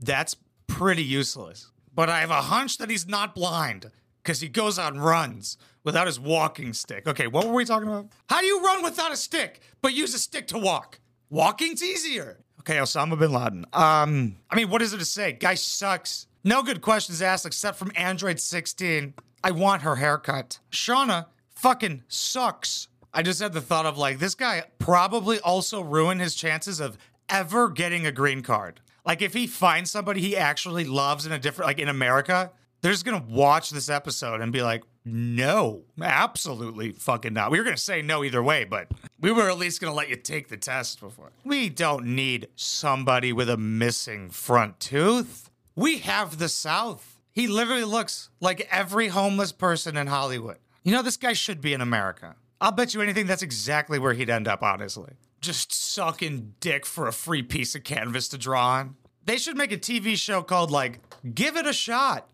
that's 0.00 0.36
pretty 0.68 1.04
useless. 1.04 1.70
But 1.94 2.08
I 2.08 2.20
have 2.20 2.30
a 2.30 2.40
hunch 2.40 2.78
that 2.78 2.88
he's 2.88 3.06
not 3.06 3.34
blind 3.34 3.90
because 4.22 4.40
he 4.40 4.48
goes 4.48 4.78
on 4.78 4.98
runs 4.98 5.56
without 5.84 6.06
his 6.06 6.20
walking 6.20 6.72
stick. 6.72 7.06
Okay, 7.06 7.26
what 7.26 7.46
were 7.46 7.52
we 7.52 7.64
talking 7.64 7.88
about? 7.88 8.08
How 8.28 8.40
do 8.40 8.46
you 8.46 8.60
run 8.62 8.82
without 8.82 9.12
a 9.12 9.16
stick 9.16 9.60
but 9.82 9.94
use 9.94 10.14
a 10.14 10.18
stick 10.18 10.46
to 10.48 10.58
walk? 10.58 11.00
Walking's 11.30 11.82
easier. 11.82 12.40
Okay, 12.60 12.76
Osama 12.76 13.18
bin 13.18 13.32
Laden. 13.32 13.64
Um, 13.72 14.36
I 14.50 14.56
mean, 14.56 14.68
what 14.68 14.82
is 14.82 14.92
it 14.92 14.98
to 14.98 15.04
say? 15.04 15.32
Guy 15.32 15.54
sucks. 15.54 16.26
No 16.44 16.62
good 16.62 16.82
questions 16.82 17.22
asked 17.22 17.46
except 17.46 17.78
from 17.78 17.92
Android 17.94 18.40
16. 18.40 19.14
I 19.42 19.50
want 19.52 19.82
her 19.82 19.96
haircut. 19.96 20.58
Shauna 20.70 21.26
fucking 21.48 22.02
sucks. 22.08 22.88
I 23.12 23.22
just 23.22 23.40
had 23.40 23.52
the 23.52 23.60
thought 23.60 23.86
of 23.86 23.96
like, 23.98 24.18
this 24.18 24.34
guy 24.34 24.64
probably 24.78 25.40
also 25.40 25.80
ruined 25.80 26.20
his 26.20 26.34
chances 26.34 26.80
of 26.80 26.98
ever 27.28 27.68
getting 27.68 28.06
a 28.06 28.12
green 28.12 28.42
card. 28.42 28.80
Like, 29.06 29.22
if 29.22 29.32
he 29.32 29.46
finds 29.46 29.90
somebody 29.90 30.20
he 30.20 30.36
actually 30.36 30.84
loves 30.84 31.26
in 31.26 31.32
a 31.32 31.38
different, 31.38 31.68
like 31.68 31.78
in 31.78 31.88
America, 31.88 32.52
they're 32.80 32.92
just 32.92 33.04
gonna 33.04 33.24
watch 33.28 33.70
this 33.70 33.88
episode 33.88 34.40
and 34.40 34.52
be 34.52 34.62
like, 34.62 34.82
no, 35.04 35.82
absolutely 36.02 36.92
fucking 36.92 37.32
not. 37.32 37.50
We 37.50 37.58
were 37.58 37.64
gonna 37.64 37.76
say 37.76 38.02
no 38.02 38.22
either 38.24 38.42
way, 38.42 38.64
but 38.64 38.88
we 39.18 39.32
were 39.32 39.48
at 39.50 39.58
least 39.58 39.80
gonna 39.80 39.94
let 39.94 40.08
you 40.08 40.16
take 40.16 40.48
the 40.48 40.56
test 40.56 41.00
before. 41.00 41.32
We 41.44 41.68
don't 41.68 42.06
need 42.06 42.48
somebody 42.56 43.32
with 43.32 43.48
a 43.48 43.56
missing 43.56 44.30
front 44.30 44.78
tooth. 44.80 45.50
We 45.74 45.98
have 45.98 46.38
the 46.38 46.48
South. 46.48 47.18
He 47.32 47.46
literally 47.46 47.84
looks 47.84 48.28
like 48.40 48.68
every 48.70 49.08
homeless 49.08 49.52
person 49.52 49.96
in 49.96 50.08
Hollywood. 50.08 50.58
You 50.82 50.92
know, 50.92 51.02
this 51.02 51.16
guy 51.16 51.32
should 51.32 51.60
be 51.60 51.72
in 51.72 51.80
America. 51.80 52.36
I'll 52.60 52.72
bet 52.72 52.92
you 52.92 53.00
anything 53.00 53.26
that's 53.26 53.42
exactly 53.42 53.98
where 53.98 54.12
he'd 54.12 54.28
end 54.28 54.48
up, 54.48 54.62
honestly. 54.62 55.12
Just 55.40 55.72
sucking 55.72 56.54
dick 56.60 56.84
for 56.84 57.06
a 57.06 57.12
free 57.12 57.42
piece 57.42 57.74
of 57.74 57.84
canvas 57.84 58.28
to 58.28 58.38
draw 58.38 58.72
on. 58.72 58.96
They 59.24 59.38
should 59.38 59.56
make 59.56 59.72
a 59.72 59.78
TV 59.78 60.16
show 60.16 60.42
called, 60.42 60.70
like, 60.70 61.00
Give 61.34 61.56
It 61.56 61.66
a 61.66 61.72
Shot. 61.72 62.28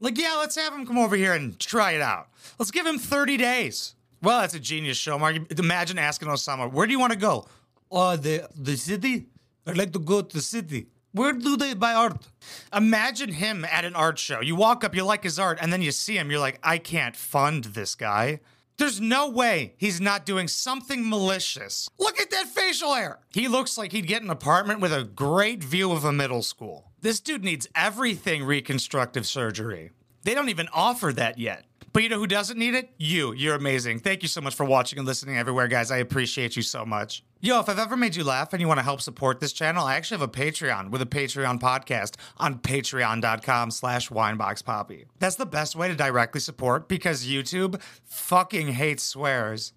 Like, 0.00 0.18
yeah, 0.18 0.36
let's 0.38 0.56
have 0.56 0.72
him 0.74 0.86
come 0.86 0.98
over 0.98 1.16
here 1.16 1.32
and 1.32 1.58
try 1.58 1.92
it 1.92 2.00
out. 2.00 2.28
Let's 2.58 2.70
give 2.70 2.86
him 2.86 2.98
30 2.98 3.36
days. 3.36 3.94
Well, 4.22 4.40
that's 4.40 4.54
a 4.54 4.60
genius 4.60 4.96
show, 4.96 5.18
Mark. 5.18 5.36
Imagine 5.58 5.98
asking 5.98 6.28
Oussama, 6.28 6.70
where 6.72 6.86
do 6.86 6.92
you 6.92 6.98
want 6.98 7.12
to 7.12 7.18
go? 7.18 7.46
Oh, 7.90 8.16
the 8.16 8.48
the 8.56 8.76
city? 8.76 9.26
I'd 9.66 9.76
like 9.76 9.92
to 9.92 9.98
go 9.98 10.22
to 10.22 10.36
the 10.36 10.42
city. 10.42 10.88
Where 11.12 11.32
do 11.32 11.56
they 11.56 11.74
buy 11.74 11.94
art? 11.94 12.26
Imagine 12.74 13.32
him 13.32 13.64
at 13.64 13.84
an 13.84 13.94
art 13.94 14.18
show. 14.18 14.40
You 14.40 14.56
walk 14.56 14.82
up, 14.82 14.96
you 14.96 15.04
like 15.04 15.22
his 15.22 15.38
art, 15.38 15.58
and 15.60 15.72
then 15.72 15.80
you 15.80 15.92
see 15.92 16.18
him, 16.18 16.28
you're 16.28 16.40
like, 16.40 16.58
I 16.62 16.78
can't 16.78 17.14
fund 17.14 17.64
this 17.64 17.94
guy. 17.94 18.40
There's 18.76 19.00
no 19.00 19.30
way 19.30 19.74
he's 19.76 20.00
not 20.00 20.26
doing 20.26 20.48
something 20.48 21.08
malicious. 21.08 21.88
Look 21.98 22.20
at 22.20 22.30
that 22.30 22.48
facial 22.48 22.94
hair. 22.94 23.20
He 23.32 23.46
looks 23.46 23.78
like 23.78 23.92
he'd 23.92 24.08
get 24.08 24.22
an 24.22 24.30
apartment 24.30 24.80
with 24.80 24.92
a 24.92 25.04
great 25.04 25.62
view 25.62 25.92
of 25.92 26.04
a 26.04 26.12
middle 26.12 26.42
school. 26.42 26.90
This 27.00 27.20
dude 27.20 27.44
needs 27.44 27.68
everything 27.76 28.42
reconstructive 28.44 29.26
surgery. 29.26 29.92
They 30.24 30.34
don't 30.34 30.48
even 30.48 30.68
offer 30.72 31.12
that 31.12 31.38
yet. 31.38 31.66
But 31.94 32.02
you 32.02 32.08
know 32.08 32.18
who 32.18 32.26
doesn't 32.26 32.58
need 32.58 32.74
it? 32.74 32.90
You. 32.98 33.32
You're 33.34 33.54
amazing. 33.54 34.00
Thank 34.00 34.22
you 34.22 34.28
so 34.28 34.40
much 34.40 34.56
for 34.56 34.64
watching 34.64 34.98
and 34.98 35.06
listening 35.06 35.38
everywhere, 35.38 35.68
guys. 35.68 35.92
I 35.92 35.98
appreciate 35.98 36.56
you 36.56 36.62
so 36.62 36.84
much. 36.84 37.22
Yo, 37.40 37.60
if 37.60 37.68
I've 37.68 37.78
ever 37.78 37.96
made 37.96 38.16
you 38.16 38.24
laugh 38.24 38.52
and 38.52 38.60
you 38.60 38.66
want 38.66 38.78
to 38.78 38.84
help 38.84 39.00
support 39.00 39.38
this 39.38 39.52
channel, 39.52 39.86
I 39.86 39.94
actually 39.94 40.18
have 40.18 40.28
a 40.28 40.32
Patreon 40.32 40.90
with 40.90 41.02
a 41.02 41.06
Patreon 41.06 41.60
podcast 41.60 42.16
on 42.36 42.58
patreon.com 42.58 43.70
slash 43.70 44.08
wineboxpapi. 44.08 45.04
That's 45.20 45.36
the 45.36 45.46
best 45.46 45.76
way 45.76 45.86
to 45.86 45.94
directly 45.94 46.40
support 46.40 46.88
because 46.88 47.28
YouTube 47.28 47.80
fucking 48.02 48.72
hates 48.72 49.04
swears. 49.04 49.72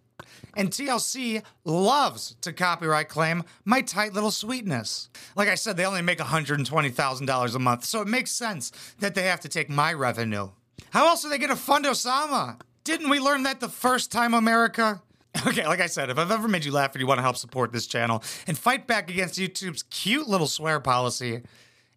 And 0.56 0.72
TLC 0.72 1.44
loves 1.66 2.36
to 2.42 2.52
copyright 2.52 3.10
claim 3.10 3.44
my 3.64 3.82
tight 3.82 4.14
little 4.14 4.32
sweetness. 4.32 5.10
Like 5.36 5.50
I 5.50 5.56
said, 5.56 5.78
they 5.78 5.86
only 5.86 6.02
make 6.02 6.18
$120,000 6.18 7.56
a 7.56 7.60
month, 7.60 7.86
so 7.86 8.02
it 8.02 8.08
makes 8.08 8.32
sense 8.32 8.72
that 8.98 9.14
they 9.14 9.28
have 9.28 9.42
to 9.42 9.50
take 9.50 9.70
my 9.70 9.94
revenue. 9.94 10.50
How 10.92 11.08
else 11.08 11.26
are 11.26 11.30
they 11.30 11.38
going 11.38 11.50
to 11.50 11.56
fund 11.56 11.86
Oussama? 11.86 12.60
Didn't 12.84 13.10
we 13.10 13.20
learn 13.20 13.44
that 13.44 13.60
the 13.60 13.70
first 13.70 14.12
time, 14.12 14.34
America? 14.34 15.02
Okay, 15.46 15.68
like 15.68 15.82
I 15.82 15.86
said, 15.86 16.10
if 16.10 16.18
I've 16.18 16.32
ever 16.32 16.48
made 16.48 16.66
you 16.66 16.72
laugh 16.72 16.94
and 16.94 17.00
you 17.00 17.06
want 17.06 17.20
to 17.20 17.22
help 17.22 17.38
support 17.38 17.72
this 17.72 17.86
channel 17.86 18.24
and 18.48 18.58
fight 18.58 18.88
back 18.88 19.08
against 19.12 19.38
YouTube's 19.38 19.84
cute 19.84 20.28
little 20.28 20.48
swear 20.48 20.80
policy 20.80 21.44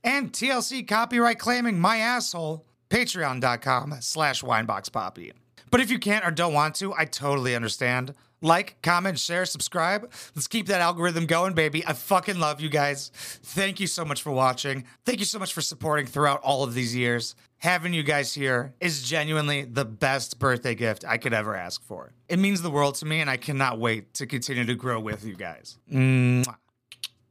and 0.05 0.31
TLC 0.31 0.87
copyright 0.87 1.39
claiming 1.39 1.81
my 1.81 1.97
asshole, 1.99 2.67
patreon.com 2.91 3.97
slash 4.01 4.43
wineboxpapi. 4.43 5.33
But 5.71 5.81
if 5.81 5.91
you 5.91 5.99
can't 5.99 6.27
or 6.27 6.31
don't 6.31 6.53
want 6.53 6.75
to, 6.77 6.93
I 6.93 7.07
totally 7.07 7.55
understand. 7.55 8.15
Like, 8.43 8.81
comment, 8.83 9.19
share, 9.19 9.45
subscribe. 9.45 10.11
Let's 10.35 10.49
keep 10.49 10.67
that 10.69 10.81
algorithm 10.81 11.27
going, 11.27 11.55
baby. 11.55 11.87
I 11.87 11.93
fucking 11.93 12.39
love 12.39 12.61
you 12.61 12.69
guys. 12.69 13.11
Thank 13.15 13.81
you 13.81 13.87
so 13.87 14.05
much 14.05 14.23
for 14.23 14.31
watching. 14.31 14.85
Thank 15.05 15.19
you 15.19 15.27
so 15.27 15.39
much 15.39 15.53
for 15.53 15.61
supporting 15.61 16.07
throughout 16.07 16.41
all 16.43 16.63
of 16.63 16.75
these 16.75 16.97
years. 16.97 17.35
Having 17.59 17.93
you 17.93 18.03
guys 18.03 18.33
here 18.33 18.73
is 18.81 19.03
genuinely 19.03 19.65
the 19.65 19.85
best 19.85 20.39
birthday 20.39 20.75
gift 20.75 21.05
I 21.07 21.19
could 21.19 21.35
ever 21.35 21.55
ask 21.55 21.85
for. 21.85 22.13
It 22.29 22.39
means 22.39 22.63
the 22.63 22.71
world 22.71 22.95
to 22.97 23.07
me, 23.07 23.21
and 23.21 23.29
I 23.29 23.37
cannot 23.37 23.79
wait 23.79 24.15
to 24.15 24.27
continue 24.27 24.65
to 24.65 24.75
grow 24.75 24.99
with 24.99 25.25
you 25.25 25.35
guys. 25.35 25.79
Mwah. 25.93 26.57